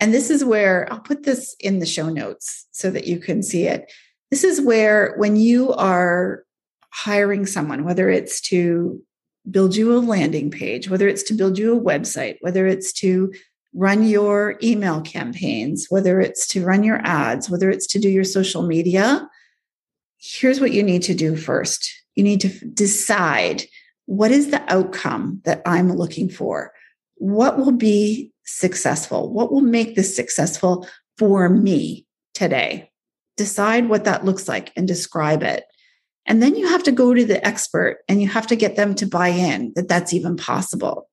and 0.00 0.12
this 0.12 0.28
is 0.28 0.44
where 0.44 0.92
I'll 0.92 1.00
put 1.00 1.22
this 1.22 1.56
in 1.60 1.78
the 1.78 1.86
show 1.86 2.10
notes 2.10 2.66
so 2.72 2.90
that 2.90 3.06
you 3.06 3.18
can 3.18 3.42
see 3.42 3.66
it. 3.66 3.90
This 4.30 4.44
is 4.44 4.60
where, 4.60 5.14
when 5.16 5.36
you 5.36 5.72
are 5.72 6.44
hiring 6.90 7.46
someone, 7.46 7.84
whether 7.84 8.10
it's 8.10 8.40
to 8.42 9.00
build 9.48 9.76
you 9.76 9.94
a 9.94 9.98
landing 9.98 10.50
page, 10.50 10.90
whether 10.90 11.06
it's 11.06 11.22
to 11.24 11.34
build 11.34 11.56
you 11.56 11.76
a 11.76 11.80
website, 11.80 12.36
whether 12.40 12.66
it's 12.66 12.92
to 12.94 13.32
run 13.74 14.04
your 14.04 14.56
email 14.62 15.00
campaigns, 15.02 15.86
whether 15.90 16.20
it's 16.20 16.46
to 16.46 16.64
run 16.64 16.84
your 16.84 17.00
ads, 17.04 17.50
whether 17.50 17.70
it's 17.70 17.86
to 17.88 17.98
do 17.98 18.08
your 18.08 18.24
social 18.24 18.62
media, 18.62 19.28
here's 20.18 20.60
what 20.60 20.72
you 20.72 20.82
need 20.82 21.02
to 21.02 21.14
do 21.14 21.36
first. 21.36 21.92
You 22.14 22.22
need 22.22 22.40
to 22.40 22.48
decide 22.70 23.64
what 24.06 24.30
is 24.30 24.50
the 24.50 24.62
outcome 24.72 25.40
that 25.44 25.62
I'm 25.66 25.92
looking 25.92 26.28
for? 26.28 26.72
What 27.16 27.58
will 27.58 27.72
be 27.72 28.32
successful? 28.44 29.32
What 29.32 29.52
will 29.52 29.62
make 29.62 29.96
this 29.96 30.14
successful 30.14 30.86
for 31.18 31.48
me 31.48 32.06
today? 32.34 32.90
Decide 33.36 33.88
what 33.88 34.04
that 34.04 34.24
looks 34.24 34.46
like 34.46 34.72
and 34.76 34.86
describe 34.86 35.42
it. 35.42 35.64
And 36.26 36.42
then 36.42 36.54
you 36.54 36.68
have 36.68 36.82
to 36.84 36.92
go 36.92 37.12
to 37.12 37.24
the 37.24 37.44
expert 37.46 37.98
and 38.08 38.22
you 38.22 38.28
have 38.28 38.46
to 38.46 38.56
get 38.56 38.76
them 38.76 38.94
to 38.96 39.06
buy 39.06 39.28
in 39.28 39.72
that 39.74 39.88
that's 39.88 40.12
even 40.12 40.36
possible. 40.36 41.08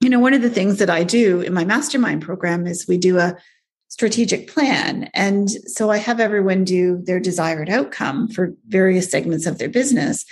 You 0.00 0.08
know, 0.08 0.20
one 0.20 0.34
of 0.34 0.42
the 0.42 0.50
things 0.50 0.78
that 0.78 0.90
I 0.90 1.02
do 1.02 1.40
in 1.40 1.52
my 1.52 1.64
mastermind 1.64 2.22
program 2.22 2.66
is 2.66 2.86
we 2.86 2.98
do 2.98 3.18
a 3.18 3.36
strategic 3.88 4.48
plan. 4.48 5.10
And 5.12 5.50
so 5.50 5.90
I 5.90 5.96
have 5.96 6.20
everyone 6.20 6.64
do 6.64 7.02
their 7.04 7.18
desired 7.18 7.68
outcome 7.68 8.28
for 8.28 8.54
various 8.68 9.10
segments 9.10 9.46
of 9.46 9.58
their 9.58 9.68
business. 9.68 10.24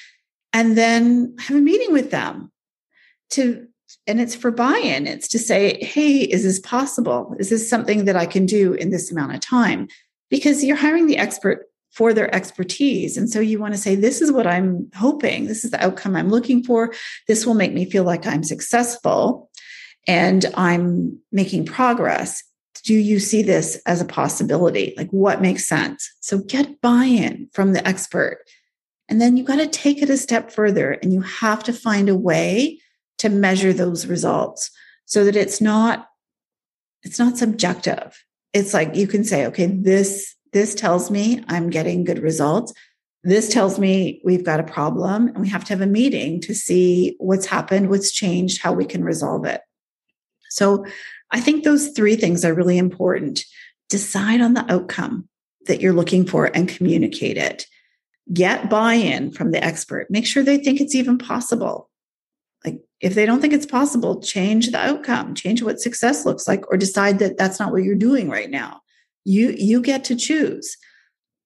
And 0.53 0.79
then 0.79 1.35
have 1.41 1.57
a 1.57 1.61
meeting 1.61 1.93
with 1.93 2.11
them 2.11 2.53
to 3.31 3.67
and 4.09 4.21
it's 4.21 4.35
for 4.35 4.51
buy-in. 4.51 5.07
It's 5.07 5.29
to 5.29 5.39
say 5.39 5.83
hey 5.83 6.19
is 6.19 6.45
this 6.45 6.61
possible? 6.61 7.35
Is 7.39 7.51
this 7.51 7.69
something 7.69 8.05
that 8.05 8.17
i 8.17 8.27
can 8.27 8.47
do 8.47 8.75
in 8.75 8.91
this 8.91 9.11
amount 9.11 9.35
of 9.35 9.41
time? 9.41 9.89
Because 10.31 10.63
you're 10.63 10.77
hiring 10.77 11.07
the 11.07 11.19
expert 11.19 11.67
for 11.93 12.13
their 12.13 12.33
expertise. 12.35 13.17
And 13.17 13.31
so 13.31 13.41
you 13.41 13.59
want 13.59 13.75
to 13.75 13.81
say 13.81 13.95
this 13.95 14.21
is 14.21 14.31
what 14.31 14.47
i'm 14.47 14.89
hoping. 14.95 15.47
This 15.47 15.65
is 15.65 15.71
the 15.73 15.85
outcome 15.85 16.15
i'm 16.15 16.31
looking 16.31 16.63
for. 16.63 16.93
This 17.27 17.47
will 17.47 17.55
make 17.55 17.73
me 17.73 17.85
feel 17.85 18.05
like 18.05 18.27
i'm 18.27 18.45
successful 18.45 19.51
and 20.07 20.47
i'm 20.55 21.19
making 21.33 21.65
progress 21.65 22.43
do 22.87 22.95
you 22.95 23.19
see 23.19 23.43
this 23.43 23.81
as 23.85 24.01
a 24.01 24.05
possibility? 24.05 24.95
Like 24.97 25.11
what 25.11 25.43
makes 25.43 25.67
sense? 25.67 26.09
So 26.21 26.39
get 26.39 26.81
buy-in 26.81 27.49
from 27.53 27.73
the 27.73 27.87
expert. 27.87 28.39
And 29.09 29.21
then 29.21 29.37
you 29.37 29.43
got 29.43 29.57
to 29.57 29.67
take 29.67 30.03
it 30.03 30.11
a 30.11 30.17
step 30.17 30.53
further 30.53 30.93
and 30.93 31.13
you 31.13 31.21
have 31.21 31.65
to 31.65 31.73
find 31.73 32.09
a 32.09 32.17
way 32.17 32.81
to 33.19 33.29
measure 33.29 33.73
those 33.73 34.07
results 34.07 34.71
so 35.05 35.25
that 35.25 35.37
it's 35.37 35.61
not 35.61 36.09
it's 37.03 37.19
not 37.19 37.39
subjective. 37.39 38.25
It's 38.53 38.73
like 38.73 38.95
you 38.95 39.07
can 39.09 39.25
say 39.25 39.47
okay 39.47 39.67
this 39.67 40.35
this 40.53 40.75
tells 40.75 41.11
me 41.11 41.43
i'm 41.49 41.71
getting 41.71 42.05
good 42.05 42.21
results. 42.21 42.73
This 43.25 43.49
tells 43.49 43.79
me 43.81 44.21
we've 44.25 44.45
got 44.45 44.61
a 44.61 44.65
problem 44.65 45.29
and 45.29 45.41
we 45.41 45.49
have 45.49 45.65
to 45.65 45.73
have 45.73 45.81
a 45.81 45.87
meeting 45.87 46.41
to 46.43 46.55
see 46.55 47.17
what's 47.19 47.47
happened 47.47 47.91
what's 47.91 48.13
changed 48.13 48.63
how 48.63 48.73
we 48.73 48.85
can 48.85 49.03
resolve 49.03 49.45
it 49.45 49.61
so 50.57 50.85
i 51.31 51.41
think 51.41 51.65
those 51.65 51.89
three 51.91 52.17
things 52.17 52.45
are 52.45 52.55
really 52.55 52.79
important 52.79 53.45
decide 53.89 54.41
on 54.41 54.55
the 54.55 54.73
outcome 54.73 55.29
that 55.67 55.81
you're 55.81 55.93
looking 55.93 56.27
for 56.27 56.51
and 56.55 56.69
communicate 56.69 57.37
it 57.37 57.67
get 58.33 58.69
buy-in 58.69 59.31
from 59.31 59.51
the 59.53 59.63
expert 59.63 60.07
make 60.11 60.27
sure 60.27 60.43
they 60.43 60.59
think 60.59 60.81
it's 60.81 60.95
even 60.95 61.19
possible 61.19 61.91
like 62.67 62.81
if 63.01 63.15
they 63.15 63.25
don't 63.25 63.41
think 63.41 63.53
it's 63.53 63.67
possible, 63.67 64.21
change 64.21 64.71
the 64.71 64.79
outcome, 64.79 65.35
change 65.35 65.63
what 65.63 65.81
success 65.81 66.27
looks 66.27 66.49
like, 66.49 66.71
or 66.71 66.77
decide 66.77 67.19
that 67.21 67.39
that's 67.39 67.61
not 67.61 67.73
what 67.73 67.85
you're 67.85 67.95
doing 67.95 68.29
right 68.29 68.51
now. 68.51 68.81
You 69.25 69.55
you 69.57 69.81
get 69.81 70.05
to 70.05 70.17
choose. 70.17 70.77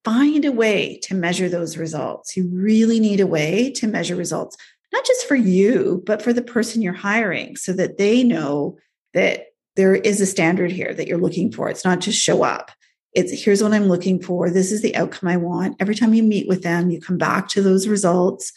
Find 0.03 0.43
a 0.45 0.51
way 0.51 0.99
to 1.03 1.13
measure 1.13 1.47
those 1.47 1.77
results. 1.77 2.35
You 2.35 2.49
really 2.51 2.99
need 2.99 3.19
a 3.19 3.27
way 3.27 3.71
to 3.73 3.87
measure 3.87 4.15
results, 4.15 4.57
not 4.91 5.05
just 5.05 5.27
for 5.27 5.35
you, 5.35 6.01
but 6.07 6.23
for 6.23 6.33
the 6.33 6.41
person 6.41 6.81
you're 6.81 6.93
hiring, 6.93 7.55
so 7.55 7.71
that 7.73 7.97
they 7.97 8.23
know 8.23 8.77
that 9.13 9.47
there 9.75 9.95
is 9.95 10.19
a 10.21 10.25
standard 10.25 10.71
here 10.71 10.93
that 10.93 11.07
you're 11.07 11.17
looking 11.17 11.51
for. 11.51 11.69
It's 11.69 11.85
not 11.85 11.99
just 11.99 12.19
show 12.19 12.43
up. 12.43 12.71
It's 13.13 13.43
here's 13.43 13.61
what 13.61 13.73
I'm 13.73 13.87
looking 13.87 14.21
for. 14.21 14.49
This 14.49 14.71
is 14.71 14.81
the 14.81 14.95
outcome 14.95 15.29
I 15.29 15.37
want. 15.37 15.75
Every 15.79 15.95
time 15.95 16.13
you 16.13 16.23
meet 16.23 16.47
with 16.47 16.63
them, 16.63 16.89
you 16.89 17.01
come 17.01 17.17
back 17.17 17.47
to 17.49 17.61
those 17.61 17.87
results. 17.87 18.53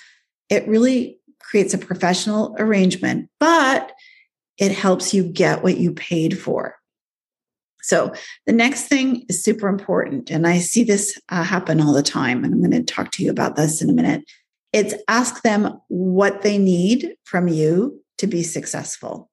It 0.48 0.66
really 0.68 1.18
creates 1.40 1.74
a 1.74 1.78
professional 1.78 2.54
arrangement, 2.58 3.28
but 3.40 3.92
it 4.58 4.72
helps 4.72 5.12
you 5.12 5.24
get 5.24 5.62
what 5.62 5.78
you 5.78 5.92
paid 5.92 6.38
for. 6.38 6.76
So 7.82 8.14
the 8.46 8.52
next 8.52 8.86
thing 8.86 9.26
is 9.28 9.42
super 9.42 9.68
important. 9.68 10.30
And 10.30 10.46
I 10.46 10.58
see 10.58 10.84
this 10.84 11.20
uh, 11.28 11.42
happen 11.42 11.80
all 11.80 11.92
the 11.92 12.02
time. 12.02 12.42
And 12.42 12.54
I'm 12.54 12.60
going 12.60 12.70
to 12.70 12.82
talk 12.82 13.10
to 13.12 13.22
you 13.22 13.30
about 13.30 13.56
this 13.56 13.82
in 13.82 13.90
a 13.90 13.92
minute. 13.92 14.24
It's 14.72 14.94
ask 15.06 15.42
them 15.42 15.80
what 15.88 16.42
they 16.42 16.56
need 16.56 17.14
from 17.24 17.46
you 17.46 18.02
to 18.18 18.26
be 18.26 18.42
successful. 18.42 19.30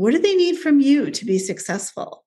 What 0.00 0.12
do 0.12 0.18
they 0.18 0.34
need 0.34 0.56
from 0.56 0.80
you 0.80 1.10
to 1.10 1.26
be 1.26 1.38
successful? 1.38 2.24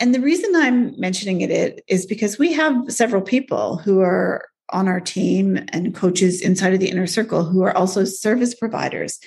And 0.00 0.12
the 0.12 0.20
reason 0.20 0.56
I'm 0.56 0.98
mentioning 0.98 1.40
it 1.40 1.80
is 1.86 2.06
because 2.06 2.40
we 2.40 2.52
have 2.54 2.92
several 2.92 3.22
people 3.22 3.76
who 3.76 4.00
are 4.00 4.48
on 4.70 4.88
our 4.88 4.98
team 4.98 5.64
and 5.68 5.94
coaches 5.94 6.40
inside 6.40 6.74
of 6.74 6.80
the 6.80 6.88
inner 6.90 7.06
circle 7.06 7.44
who 7.44 7.62
are 7.62 7.76
also 7.76 8.04
service 8.04 8.52
providers. 8.52 9.20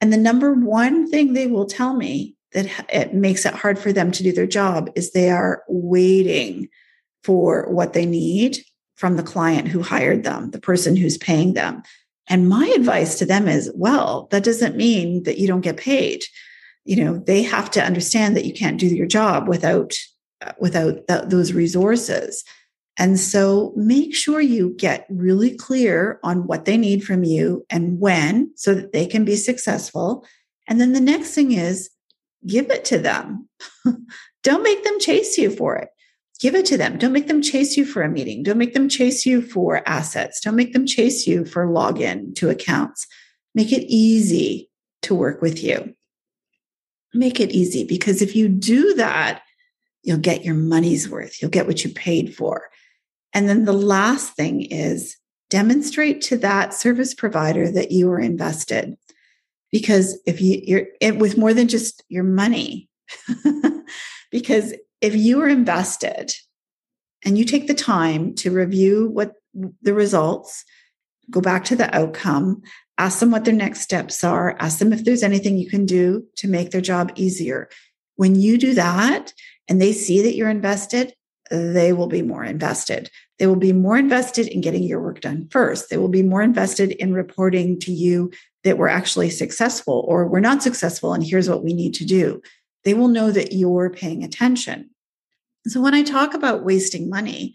And 0.00 0.12
the 0.12 0.18
number 0.18 0.54
one 0.54 1.10
thing 1.10 1.32
they 1.32 1.48
will 1.48 1.66
tell 1.66 1.96
me 1.96 2.36
that 2.52 2.68
it 2.92 3.12
makes 3.12 3.44
it 3.44 3.54
hard 3.54 3.76
for 3.76 3.92
them 3.92 4.12
to 4.12 4.22
do 4.22 4.30
their 4.30 4.46
job 4.46 4.88
is 4.94 5.10
they 5.10 5.30
are 5.30 5.64
waiting 5.66 6.68
for 7.24 7.68
what 7.72 7.92
they 7.92 8.06
need 8.06 8.58
from 8.94 9.16
the 9.16 9.24
client 9.24 9.66
who 9.66 9.82
hired 9.82 10.22
them, 10.22 10.52
the 10.52 10.60
person 10.60 10.94
who's 10.94 11.18
paying 11.18 11.54
them. 11.54 11.82
And 12.28 12.48
my 12.48 12.72
advice 12.76 13.18
to 13.18 13.26
them 13.26 13.48
is, 13.48 13.68
well, 13.74 14.28
that 14.30 14.44
doesn't 14.44 14.76
mean 14.76 15.24
that 15.24 15.38
you 15.38 15.48
don't 15.48 15.62
get 15.62 15.76
paid. 15.76 16.22
You 16.90 17.04
know, 17.04 17.18
they 17.18 17.42
have 17.42 17.70
to 17.72 17.84
understand 17.84 18.36
that 18.36 18.44
you 18.44 18.52
can't 18.52 18.80
do 18.80 18.86
your 18.86 19.06
job 19.06 19.48
without 19.48 19.94
without 20.58 21.06
th- 21.06 21.24
those 21.26 21.52
resources. 21.52 22.44
And 22.98 23.18
so 23.18 23.72
make 23.76 24.14
sure 24.14 24.40
you 24.40 24.74
get 24.76 25.06
really 25.08 25.56
clear 25.56 26.18
on 26.22 26.46
what 26.46 26.64
they 26.64 26.76
need 26.76 27.04
from 27.04 27.24
you 27.24 27.64
and 27.70 28.00
when 28.00 28.50
so 28.56 28.74
that 28.74 28.92
they 28.92 29.06
can 29.06 29.24
be 29.24 29.36
successful. 29.36 30.26
And 30.66 30.80
then 30.80 30.92
the 30.92 31.00
next 31.00 31.34
thing 31.34 31.52
is 31.52 31.90
give 32.46 32.70
it 32.70 32.84
to 32.86 32.98
them. 32.98 33.48
Don't 34.42 34.62
make 34.62 34.82
them 34.82 34.98
chase 34.98 35.38
you 35.38 35.50
for 35.50 35.76
it 35.76 35.90
give 36.40 36.54
it 36.54 36.64
to 36.66 36.78
them. 36.78 36.96
Don't 36.96 37.12
make 37.12 37.28
them 37.28 37.42
chase 37.42 37.76
you 37.76 37.84
for 37.84 38.02
a 38.02 38.08
meeting. 38.08 38.42
Don't 38.42 38.58
make 38.58 38.72
them 38.72 38.88
chase 38.88 39.26
you 39.26 39.42
for 39.42 39.86
assets. 39.86 40.40
Don't 40.40 40.56
make 40.56 40.72
them 40.72 40.86
chase 40.86 41.26
you 41.26 41.44
for 41.44 41.66
login 41.66 42.34
to 42.36 42.48
accounts. 42.48 43.06
Make 43.54 43.72
it 43.72 43.84
easy 43.86 44.70
to 45.02 45.14
work 45.14 45.42
with 45.42 45.62
you. 45.62 45.94
Make 47.12 47.40
it 47.40 47.50
easy 47.50 47.84
because 47.84 48.22
if 48.22 48.36
you 48.36 48.48
do 48.48 48.94
that, 48.94 49.42
you'll 50.02 50.18
get 50.18 50.44
your 50.44 50.54
money's 50.54 51.08
worth. 51.08 51.40
You'll 51.40 51.50
get 51.50 51.66
what 51.66 51.84
you 51.84 51.90
paid 51.90 52.34
for. 52.34 52.68
And 53.32 53.48
then 53.48 53.64
the 53.64 53.72
last 53.72 54.34
thing 54.34 54.62
is 54.62 55.16
demonstrate 55.50 56.20
to 56.22 56.38
that 56.38 56.72
service 56.72 57.14
provider 57.14 57.70
that 57.70 57.90
you 57.90 58.10
are 58.10 58.20
invested. 58.20 58.96
Because 59.70 60.18
if 60.26 60.40
you, 60.40 60.60
you're 61.00 61.14
with 61.14 61.36
more 61.36 61.54
than 61.54 61.68
just 61.68 62.02
your 62.08 62.24
money, 62.24 62.88
because 64.30 64.74
if 65.00 65.14
you 65.14 65.40
are 65.40 65.48
invested 65.48 66.32
and 67.24 67.36
you 67.36 67.44
take 67.44 67.66
the 67.66 67.74
time 67.74 68.34
to 68.36 68.50
review 68.50 69.08
what 69.10 69.34
the 69.82 69.94
results, 69.94 70.64
go 71.30 71.40
back 71.40 71.64
to 71.64 71.76
the 71.76 71.94
outcome, 71.94 72.62
ask 72.98 73.20
them 73.20 73.30
what 73.30 73.44
their 73.44 73.54
next 73.54 73.80
steps 73.80 74.22
are, 74.22 74.56
ask 74.58 74.78
them 74.78 74.92
if 74.92 75.04
there's 75.04 75.22
anything 75.22 75.56
you 75.56 75.68
can 75.68 75.86
do 75.86 76.26
to 76.36 76.48
make 76.48 76.70
their 76.70 76.80
job 76.80 77.12
easier. 77.14 77.68
When 78.16 78.34
you 78.34 78.58
do 78.58 78.74
that 78.74 79.32
and 79.68 79.80
they 79.80 79.92
see 79.92 80.22
that 80.22 80.36
you're 80.36 80.50
invested, 80.50 81.14
they 81.50 81.92
will 81.92 82.06
be 82.06 82.22
more 82.22 82.44
invested. 82.44 83.10
They 83.38 83.46
will 83.46 83.56
be 83.56 83.72
more 83.72 83.96
invested 83.96 84.46
in 84.48 84.60
getting 84.60 84.82
your 84.82 85.00
work 85.00 85.20
done 85.20 85.48
first. 85.50 85.88
They 85.88 85.96
will 85.96 86.08
be 86.08 86.22
more 86.22 86.42
invested 86.42 86.92
in 86.92 87.14
reporting 87.14 87.78
to 87.80 87.92
you 87.92 88.30
that 88.64 88.78
we're 88.78 88.88
actually 88.88 89.30
successful 89.30 90.04
or 90.06 90.26
we're 90.26 90.40
not 90.40 90.62
successful, 90.62 91.14
and 91.14 91.24
here's 91.24 91.48
what 91.48 91.64
we 91.64 91.72
need 91.72 91.94
to 91.94 92.04
do 92.04 92.42
they 92.84 92.94
will 92.94 93.08
know 93.08 93.30
that 93.30 93.52
you're 93.52 93.90
paying 93.90 94.24
attention. 94.24 94.90
So 95.66 95.80
when 95.80 95.94
I 95.94 96.02
talk 96.02 96.32
about 96.32 96.64
wasting 96.64 97.10
money, 97.10 97.54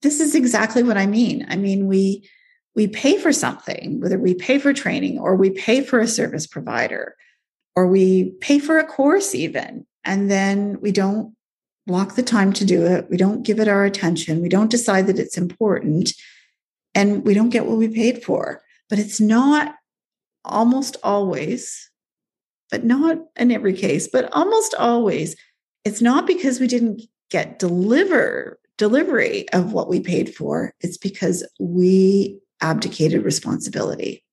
this 0.00 0.20
is 0.20 0.34
exactly 0.34 0.82
what 0.82 0.96
I 0.96 1.06
mean. 1.06 1.46
I 1.48 1.56
mean, 1.56 1.86
we 1.86 2.28
we 2.74 2.86
pay 2.86 3.18
for 3.18 3.32
something, 3.32 4.00
whether 4.00 4.18
we 4.18 4.34
pay 4.34 4.58
for 4.58 4.72
training 4.72 5.18
or 5.18 5.36
we 5.36 5.50
pay 5.50 5.82
for 5.82 6.00
a 6.00 6.08
service 6.08 6.46
provider 6.46 7.16
or 7.76 7.86
we 7.86 8.30
pay 8.40 8.58
for 8.58 8.78
a 8.78 8.86
course 8.86 9.34
even, 9.34 9.86
and 10.04 10.30
then 10.30 10.80
we 10.80 10.92
don't 10.92 11.34
block 11.86 12.14
the 12.14 12.22
time 12.22 12.52
to 12.52 12.64
do 12.64 12.86
it. 12.86 13.08
We 13.10 13.16
don't 13.16 13.42
give 13.42 13.60
it 13.60 13.68
our 13.68 13.84
attention. 13.84 14.40
We 14.40 14.48
don't 14.48 14.70
decide 14.70 15.06
that 15.08 15.18
it's 15.18 15.36
important 15.36 16.12
and 16.94 17.24
we 17.24 17.34
don't 17.34 17.50
get 17.50 17.66
what 17.66 17.78
we 17.78 17.88
paid 17.88 18.22
for. 18.22 18.62
But 18.88 18.98
it's 18.98 19.20
not 19.20 19.74
almost 20.44 20.96
always 21.02 21.90
but 22.72 22.84
not 22.84 23.18
in 23.36 23.52
every 23.52 23.74
case, 23.74 24.08
but 24.08 24.32
almost 24.32 24.74
always, 24.74 25.36
it's 25.84 26.00
not 26.00 26.26
because 26.26 26.58
we 26.58 26.66
didn't 26.66 27.02
get 27.30 27.58
deliver 27.58 28.58
delivery 28.78 29.46
of 29.50 29.74
what 29.74 29.88
we 29.88 30.00
paid 30.00 30.34
for. 30.34 30.72
It's 30.80 30.96
because 30.96 31.46
we 31.60 32.40
abdicated 32.62 33.24
responsibility. 33.24 34.24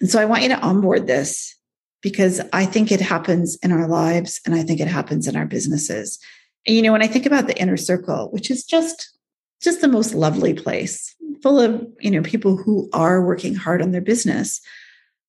And 0.00 0.10
so 0.10 0.20
I 0.20 0.24
want 0.24 0.42
you 0.42 0.48
to 0.50 0.60
onboard 0.60 1.06
this 1.06 1.56
because 2.02 2.40
I 2.52 2.66
think 2.66 2.90
it 2.90 3.00
happens 3.00 3.56
in 3.62 3.72
our 3.72 3.86
lives 3.86 4.40
and 4.44 4.54
I 4.54 4.62
think 4.62 4.80
it 4.80 4.88
happens 4.88 5.26
in 5.28 5.36
our 5.36 5.46
businesses. 5.46 6.18
And 6.66 6.76
you 6.76 6.82
know, 6.82 6.92
when 6.92 7.02
I 7.02 7.06
think 7.06 7.26
about 7.26 7.46
the 7.46 7.58
inner 7.58 7.76
circle, 7.76 8.30
which 8.30 8.50
is 8.50 8.64
just 8.64 9.16
just 9.62 9.82
the 9.82 9.88
most 9.88 10.14
lovely 10.14 10.54
place, 10.54 11.14
full 11.42 11.60
of, 11.60 11.86
you 12.00 12.10
know, 12.10 12.22
people 12.22 12.56
who 12.56 12.88
are 12.94 13.22
working 13.24 13.54
hard 13.54 13.82
on 13.82 13.90
their 13.90 14.00
business, 14.00 14.60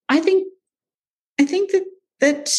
I 0.09 0.19
think 0.19 0.47
I 1.39 1.45
think 1.45 1.71
that 1.71 1.83
that 2.19 2.51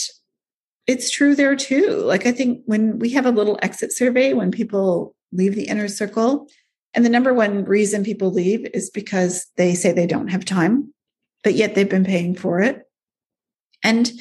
it's 0.87 1.11
true 1.11 1.35
there 1.35 1.57
too. 1.57 2.03
Like 2.05 2.27
I 2.27 2.33
think 2.33 2.63
when 2.67 2.99
we 2.99 3.11
have 3.11 3.27
a 3.27 3.31
little 3.31 3.59
exit 3.63 3.93
survey 3.93 4.33
when 4.33 4.51
people 4.51 5.15
leave 5.33 5.55
the 5.55 5.69
inner 5.69 5.89
circle, 5.89 6.49
and 6.95 7.05
the 7.05 7.11
number 7.11 7.33
one 7.33 7.65
reason 7.65 8.05
people 8.05 8.31
leave 8.31 8.67
is 8.75 8.91
because 8.91 9.47
they 9.57 9.75
say 9.75 9.93
they 9.93 10.07
don't 10.07 10.29
have 10.29 10.45
time, 10.45 10.93
but 11.43 11.55
yet 11.55 11.75
they've 11.75 11.89
been 11.89 12.05
paying 12.05 12.35
for 12.35 12.61
it. 12.61 12.83
And 13.83 14.13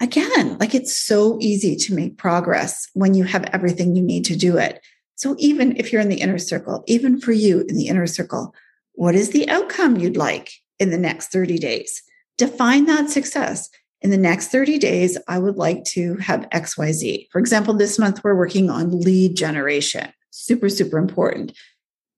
again, 0.00 0.56
like 0.58 0.74
it's 0.74 0.96
so 0.96 1.38
easy 1.40 1.76
to 1.76 1.94
make 1.94 2.18
progress 2.18 2.88
when 2.94 3.14
you 3.14 3.24
have 3.24 3.44
everything 3.52 3.94
you 3.94 4.02
need 4.02 4.24
to 4.26 4.36
do 4.36 4.56
it. 4.56 4.80
So 5.16 5.36
even 5.38 5.76
if 5.76 5.92
you're 5.92 6.00
in 6.00 6.08
the 6.08 6.20
inner 6.20 6.38
circle, 6.38 6.82
even 6.86 7.20
for 7.20 7.32
you 7.32 7.60
in 7.68 7.76
the 7.76 7.88
inner 7.88 8.06
circle, 8.06 8.54
what 8.94 9.14
is 9.14 9.30
the 9.30 9.48
outcome 9.48 9.96
you'd 9.96 10.16
like 10.16 10.52
in 10.78 10.90
the 10.90 10.98
next 10.98 11.28
30 11.28 11.58
days? 11.58 12.02
Define 12.36 12.86
that 12.86 13.10
success 13.10 13.70
in 14.04 14.10
the 14.10 14.18
next 14.18 14.48
30 14.48 14.78
days, 14.78 15.16
I 15.28 15.38
would 15.38 15.56
like 15.56 15.82
to 15.84 16.16
have 16.16 16.48
XYZ. 16.50 17.26
For 17.32 17.38
example, 17.38 17.72
this 17.72 17.98
month 17.98 18.22
we're 18.22 18.36
working 18.36 18.68
on 18.68 19.00
lead 19.00 19.34
generation. 19.34 20.12
Super, 20.30 20.68
super 20.68 20.98
important. 20.98 21.52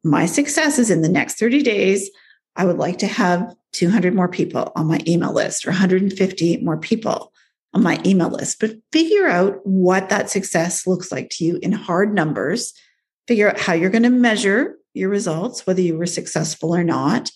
My 0.06 0.26
success 0.26 0.78
is 0.78 0.90
in 0.90 1.02
the 1.02 1.08
next 1.08 1.38
30 1.38 1.62
days, 1.62 2.10
I 2.54 2.64
would 2.64 2.78
like 2.78 2.98
to 2.98 3.06
have 3.06 3.54
200 3.72 4.14
more 4.14 4.28
people 4.28 4.72
on 4.76 4.86
my 4.86 5.00
email 5.06 5.32
list 5.32 5.66
or 5.66 5.70
150 5.70 6.58
more 6.58 6.78
people 6.78 7.32
on 7.74 7.82
my 7.82 8.00
email 8.06 8.28
list. 8.28 8.60
But 8.60 8.76
figure 8.92 9.26
out 9.26 9.58
what 9.66 10.08
that 10.08 10.30
success 10.30 10.86
looks 10.86 11.10
like 11.10 11.30
to 11.30 11.44
you 11.44 11.58
in 11.60 11.72
hard 11.72 12.14
numbers. 12.14 12.72
Figure 13.26 13.50
out 13.50 13.58
how 13.58 13.72
you're 13.72 13.90
going 13.90 14.04
to 14.04 14.10
measure 14.10 14.76
your 14.94 15.08
results, 15.08 15.66
whether 15.66 15.80
you 15.80 15.98
were 15.98 16.06
successful 16.06 16.74
or 16.74 16.84
not. 16.84 17.32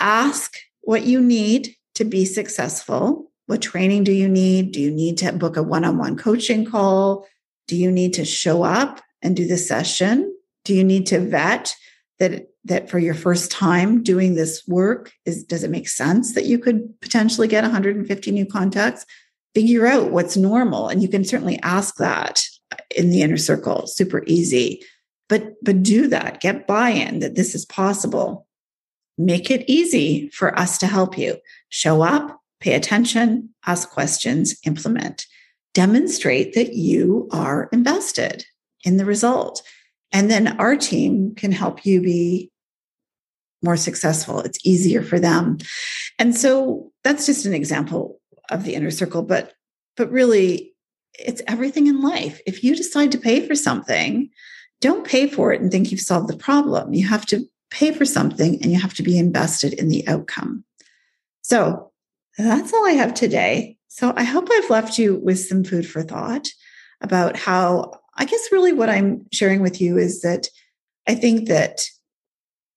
Ask 0.00 0.56
what 0.80 1.04
you 1.04 1.20
need 1.20 1.76
to 1.96 2.04
be 2.04 2.24
successful 2.24 3.30
what 3.50 3.62
training 3.62 4.04
do 4.04 4.12
you 4.12 4.28
need? 4.28 4.70
Do 4.70 4.80
you 4.80 4.92
need 4.92 5.18
to 5.18 5.32
book 5.32 5.56
a 5.56 5.62
one 5.64 5.84
on 5.84 5.98
one 5.98 6.16
coaching 6.16 6.64
call? 6.64 7.26
Do 7.66 7.74
you 7.74 7.90
need 7.90 8.14
to 8.14 8.24
show 8.24 8.62
up 8.62 9.00
and 9.22 9.34
do 9.34 9.44
the 9.44 9.56
session? 9.56 10.32
Do 10.64 10.72
you 10.72 10.84
need 10.84 11.08
to 11.08 11.18
vet 11.18 11.74
that 12.20 12.48
that 12.64 12.90
for 12.90 12.98
your 12.98 13.14
first 13.14 13.50
time 13.50 14.02
doing 14.02 14.34
this 14.34 14.62
work 14.68 15.12
is 15.24 15.42
does 15.42 15.64
it 15.64 15.70
make 15.70 15.88
sense 15.88 16.34
that 16.34 16.44
you 16.44 16.58
could 16.58 16.88
potentially 17.00 17.48
get 17.48 17.64
150 17.64 18.30
new 18.30 18.46
contacts? 18.46 19.04
Figure 19.54 19.86
out 19.86 20.12
what's 20.12 20.36
normal 20.36 20.88
and 20.88 21.02
you 21.02 21.08
can 21.08 21.24
certainly 21.24 21.58
ask 21.62 21.96
that 21.96 22.44
in 22.96 23.10
the 23.10 23.22
inner 23.22 23.38
circle, 23.38 23.86
super 23.86 24.22
easy. 24.26 24.82
But 25.28 25.54
but 25.64 25.82
do 25.82 26.06
that, 26.08 26.40
get 26.40 26.66
buy-in 26.66 27.20
that 27.20 27.34
this 27.34 27.54
is 27.54 27.64
possible. 27.64 28.46
Make 29.18 29.50
it 29.50 29.64
easy 29.68 30.28
for 30.28 30.56
us 30.58 30.78
to 30.78 30.86
help 30.86 31.18
you. 31.18 31.38
Show 31.70 32.02
up, 32.02 32.40
pay 32.60 32.74
attention, 32.74 33.50
ask 33.66 33.90
questions, 33.90 34.58
implement. 34.64 35.26
Demonstrate 35.72 36.54
that 36.54 36.74
you 36.74 37.28
are 37.32 37.68
invested 37.72 38.44
in 38.84 38.96
the 38.96 39.04
result. 39.04 39.62
And 40.12 40.30
then 40.30 40.58
our 40.58 40.76
team 40.76 41.34
can 41.34 41.52
help 41.52 41.86
you 41.86 42.00
be 42.00 42.50
more 43.62 43.76
successful. 43.76 44.40
It's 44.40 44.64
easier 44.64 45.02
for 45.02 45.20
them. 45.20 45.58
And 46.18 46.36
so 46.36 46.90
that's 47.04 47.26
just 47.26 47.46
an 47.46 47.54
example 47.54 48.20
of 48.50 48.64
the 48.64 48.74
inner 48.74 48.90
circle, 48.90 49.22
but 49.22 49.54
but 49.96 50.10
really 50.10 50.74
it's 51.18 51.42
everything 51.46 51.86
in 51.86 52.00
life. 52.00 52.40
If 52.46 52.64
you 52.64 52.74
decide 52.74 53.12
to 53.12 53.18
pay 53.18 53.46
for 53.46 53.54
something, 53.54 54.30
don't 54.80 55.06
pay 55.06 55.28
for 55.28 55.52
it 55.52 55.60
and 55.60 55.70
think 55.70 55.90
you've 55.90 56.00
solved 56.00 56.28
the 56.28 56.36
problem. 56.36 56.94
You 56.94 57.06
have 57.06 57.26
to 57.26 57.46
pay 57.70 57.92
for 57.92 58.04
something 58.04 58.60
and 58.62 58.72
you 58.72 58.80
have 58.80 58.94
to 58.94 59.02
be 59.02 59.18
invested 59.18 59.74
in 59.74 59.88
the 59.88 60.06
outcome. 60.08 60.64
So 61.42 61.92
that's 62.38 62.72
all 62.72 62.86
I 62.86 62.92
have 62.92 63.12
today. 63.12 63.76
So 63.88 64.12
I 64.16 64.22
hope 64.22 64.48
I've 64.50 64.70
left 64.70 64.98
you 64.98 65.20
with 65.22 65.38
some 65.38 65.64
food 65.64 65.86
for 65.86 66.02
thought 66.02 66.48
about 67.00 67.36
how 67.36 67.99
I 68.16 68.24
guess 68.24 68.52
really 68.52 68.72
what 68.72 68.90
I'm 68.90 69.26
sharing 69.32 69.62
with 69.62 69.80
you 69.80 69.98
is 69.98 70.22
that 70.22 70.48
I 71.08 71.14
think 71.14 71.48
that 71.48 71.86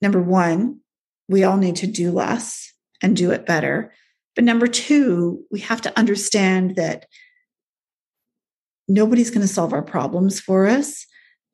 number 0.01 0.21
one, 0.21 0.79
we 1.27 1.43
all 1.43 1.57
need 1.57 1.75
to 1.77 1.87
do 1.87 2.11
less 2.11 2.71
and 3.01 3.15
do 3.15 3.31
it 3.31 3.45
better. 3.45 3.93
But 4.35 4.43
number 4.45 4.67
two, 4.67 5.43
we 5.51 5.59
have 5.61 5.81
to 5.81 5.97
understand 5.97 6.75
that 6.75 7.05
nobody's 8.87 9.29
going 9.29 9.45
to 9.45 9.53
solve 9.53 9.73
our 9.73 9.81
problems 9.81 10.39
for 10.39 10.67
us. 10.67 11.05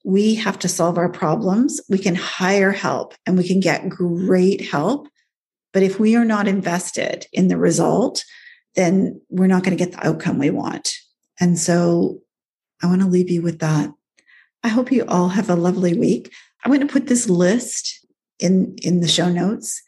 we 0.06 0.36
have 0.36 0.58
to 0.60 0.68
solve 0.68 0.98
our 0.98 1.10
problems. 1.10 1.82
We 1.90 1.98
can 1.98 2.16
hire 2.16 2.72
help 2.72 3.14
and 3.26 3.38
we 3.38 3.48
can 3.48 3.60
get 3.60 3.90
great 3.90 4.62
help. 4.62 5.08
But 5.74 5.84
if 5.84 6.00
we 6.00 6.16
are 6.16 6.26
not 6.26 6.48
invested 6.48 7.28
in 7.34 7.48
the 7.48 7.58
result, 7.58 8.24
then 8.76 9.22
we're 9.30 9.48
not 9.48 9.64
going 9.64 9.78
to 9.78 9.84
get 9.84 9.94
the 9.94 10.08
outcome 10.08 10.40
we 10.40 10.50
want. 10.50 10.94
And 11.40 11.60
so 11.60 12.20
I 12.82 12.88
want 12.88 13.02
to 13.02 13.08
leave 13.08 13.30
you 13.30 13.42
with 13.42 13.60
that. 13.60 13.92
I 14.64 14.68
hope 14.68 14.92
you 14.92 15.06
all 15.08 15.30
have 15.30 15.50
a 15.50 15.56
lovely 15.56 15.98
week. 15.98 16.32
I'm 16.64 16.72
going 16.72 16.86
to 16.86 16.92
put 16.92 17.08
this 17.08 17.30
list 17.30 18.06
in, 18.40 18.76
in 18.82 19.02
the 19.02 19.08
show 19.08 19.30
notes 19.30 19.82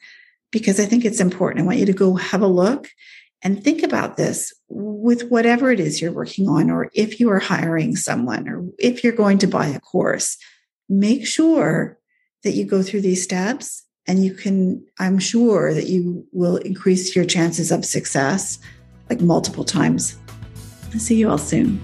because 0.51 0.79
I 0.79 0.85
think 0.85 1.05
it's 1.05 1.19
important. 1.19 1.63
I 1.63 1.65
want 1.65 1.79
you 1.79 1.85
to 1.85 1.93
go 1.93 2.15
have 2.15 2.41
a 2.41 2.47
look 2.47 2.89
and 3.43 3.63
think 3.63 3.83
about 3.83 4.17
this 4.17 4.53
with 4.69 5.29
whatever 5.29 5.71
it 5.71 5.79
is 5.79 6.01
you're 6.01 6.11
working 6.11 6.47
on, 6.47 6.69
or 6.69 6.91
if 6.93 7.19
you 7.19 7.29
are 7.31 7.39
hiring 7.39 7.95
someone, 7.95 8.47
or 8.47 8.63
if 8.77 9.03
you're 9.03 9.13
going 9.13 9.39
to 9.39 9.47
buy 9.47 9.67
a 9.67 9.79
course, 9.79 10.37
make 10.87 11.25
sure 11.25 11.97
that 12.43 12.51
you 12.51 12.65
go 12.65 12.83
through 12.83 13.01
these 13.01 13.23
steps 13.23 13.85
and 14.07 14.23
you 14.23 14.33
can, 14.33 14.85
I'm 14.99 15.19
sure 15.19 15.73
that 15.73 15.87
you 15.87 16.27
will 16.31 16.57
increase 16.57 17.15
your 17.15 17.25
chances 17.25 17.71
of 17.71 17.85
success 17.85 18.59
like 19.09 19.21
multiple 19.21 19.63
times. 19.63 20.17
I'll 20.93 20.99
see 20.99 21.15
you 21.15 21.29
all 21.29 21.37
soon. 21.37 21.81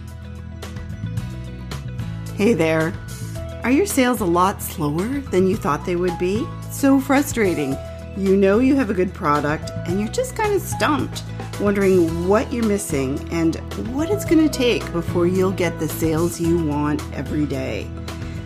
Hey 2.38 2.54
there. 2.54 2.94
Are 3.64 3.72
your 3.72 3.88
sales 3.88 4.22
a 4.22 4.26
lot 4.26 4.62
slower 4.62 5.08
than 5.32 5.48
you 5.48 5.58
thought 5.58 5.88
they 5.88 5.96
would 5.96 6.20
be? 6.20 6.46
So 6.70 7.00
frustrating. 7.00 7.76
You 8.16 8.38
know 8.38 8.60
you 8.60 8.76
have 8.76 8.92
a 8.92 8.94
good 8.94 9.12
product 9.12 9.72
and 9.88 10.00
you're 10.00 10.12
just 10.12 10.36
kind 10.36 10.54
of 10.54 10.62
stumped 10.62 11.24
wondering 11.60 12.28
what 12.28 12.54
you're 12.54 12.64
missing 12.64 13.18
and 13.32 13.56
what 13.92 14.12
it's 14.12 14.24
going 14.24 14.48
to 14.48 14.56
take 14.56 14.84
before 14.94 15.26
you'll 15.26 15.50
get 15.50 15.80
the 15.80 15.90
sales 15.90 16.40
you 16.40 16.64
want 16.64 17.02
every 17.12 17.48
day. 17.48 17.90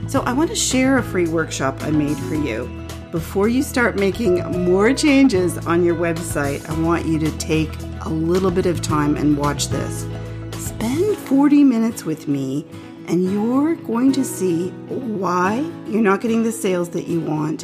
So, 0.08 0.22
I 0.22 0.32
want 0.32 0.52
to 0.52 0.56
share 0.56 0.98
a 0.98 1.04
free 1.04 1.28
workshop 1.28 1.84
I 1.84 1.92
made 1.92 2.16
for 2.16 2.36
you. 2.36 2.72
Before 3.12 3.50
you 3.50 3.62
start 3.62 3.98
making 3.98 4.36
more 4.64 4.94
changes 4.94 5.58
on 5.68 5.84
your 5.84 5.96
website, 5.96 6.66
I 6.70 6.80
want 6.80 7.06
you 7.06 7.20
to 7.20 7.38
take 7.40 7.72
a 8.06 8.10
little 8.10 8.52
bit 8.52 8.68
of 8.68 8.82
time 8.82 9.18
and 9.18 9.38
watch 9.38 9.68
this. 9.68 10.08
Spend 10.54 11.18
40 11.18 11.66
minutes 11.66 12.06
with 12.06 12.30
me, 12.30 12.66
and 13.12 13.32
you're 13.32 13.76
going 13.76 14.12
to 14.14 14.24
see 14.24 14.70
why 14.88 15.60
you're 15.86 16.02
not 16.02 16.22
getting 16.22 16.42
the 16.44 16.52
sales 16.52 16.90
that 16.90 17.08
you 17.08 17.20
want, 17.20 17.64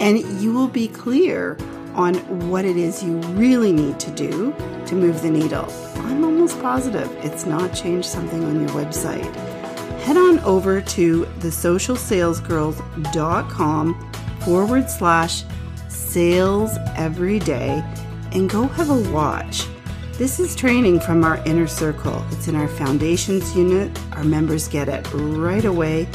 and 0.00 0.18
you 0.42 0.52
will 0.52 0.68
be 0.68 0.88
clear 0.88 1.56
on 1.94 2.16
what 2.50 2.64
it 2.64 2.76
is 2.76 3.00
you 3.02 3.16
really 3.34 3.72
need 3.72 4.00
to 4.00 4.10
do 4.10 4.52
to 4.86 4.96
move 4.96 5.22
the 5.22 5.30
needle. 5.30 5.72
I'm 5.96 6.24
almost 6.24 6.60
positive 6.60 7.08
it's 7.24 7.46
not 7.46 7.72
changed 7.72 8.08
something 8.08 8.44
on 8.44 8.60
your 8.60 8.70
website. 8.70 9.32
Head 10.00 10.16
on 10.16 10.40
over 10.40 10.80
to 10.80 11.24
thesocialsalesgirls.com 11.38 14.10
forward 14.40 14.90
slash 14.90 15.44
sales 15.88 16.76
every 16.96 17.38
day 17.38 17.84
and 18.32 18.50
go 18.50 18.66
have 18.66 18.90
a 18.90 18.98
watch. 19.12 19.68
This 20.20 20.38
is 20.38 20.54
training 20.54 21.00
from 21.00 21.24
our 21.24 21.42
inner 21.46 21.66
circle. 21.66 22.22
It's 22.30 22.46
in 22.46 22.54
our 22.54 22.68
foundations 22.68 23.56
unit. 23.56 23.98
Our 24.12 24.22
members 24.22 24.68
get 24.68 24.86
it 24.86 25.10
right 25.14 25.64
away 25.64 26.06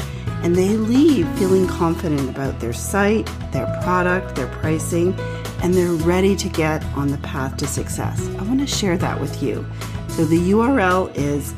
and 0.44 0.54
they 0.54 0.76
leave 0.76 1.28
feeling 1.40 1.66
confident 1.66 2.30
about 2.30 2.60
their 2.60 2.72
site, 2.72 3.28
their 3.50 3.66
product, 3.82 4.36
their 4.36 4.46
pricing, 4.46 5.12
and 5.60 5.74
they're 5.74 5.90
ready 5.90 6.36
to 6.36 6.48
get 6.48 6.84
on 6.94 7.08
the 7.08 7.18
path 7.18 7.56
to 7.56 7.66
success. 7.66 8.24
I 8.38 8.44
want 8.44 8.60
to 8.60 8.66
share 8.68 8.96
that 8.96 9.20
with 9.20 9.42
you. 9.42 9.66
So 10.10 10.24
the 10.24 10.52
URL 10.52 11.12
is 11.16 11.52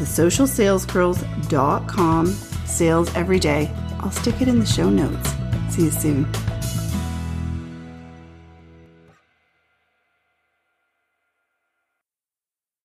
thesocialsalesgirls.com 0.00 2.26
sales 2.26 3.14
every 3.14 3.38
day. 3.38 3.70
I'll 4.00 4.10
stick 4.10 4.42
it 4.42 4.48
in 4.48 4.58
the 4.58 4.66
show 4.66 4.90
notes. 4.90 5.32
See 5.70 5.84
you 5.84 5.92
soon. 5.92 6.26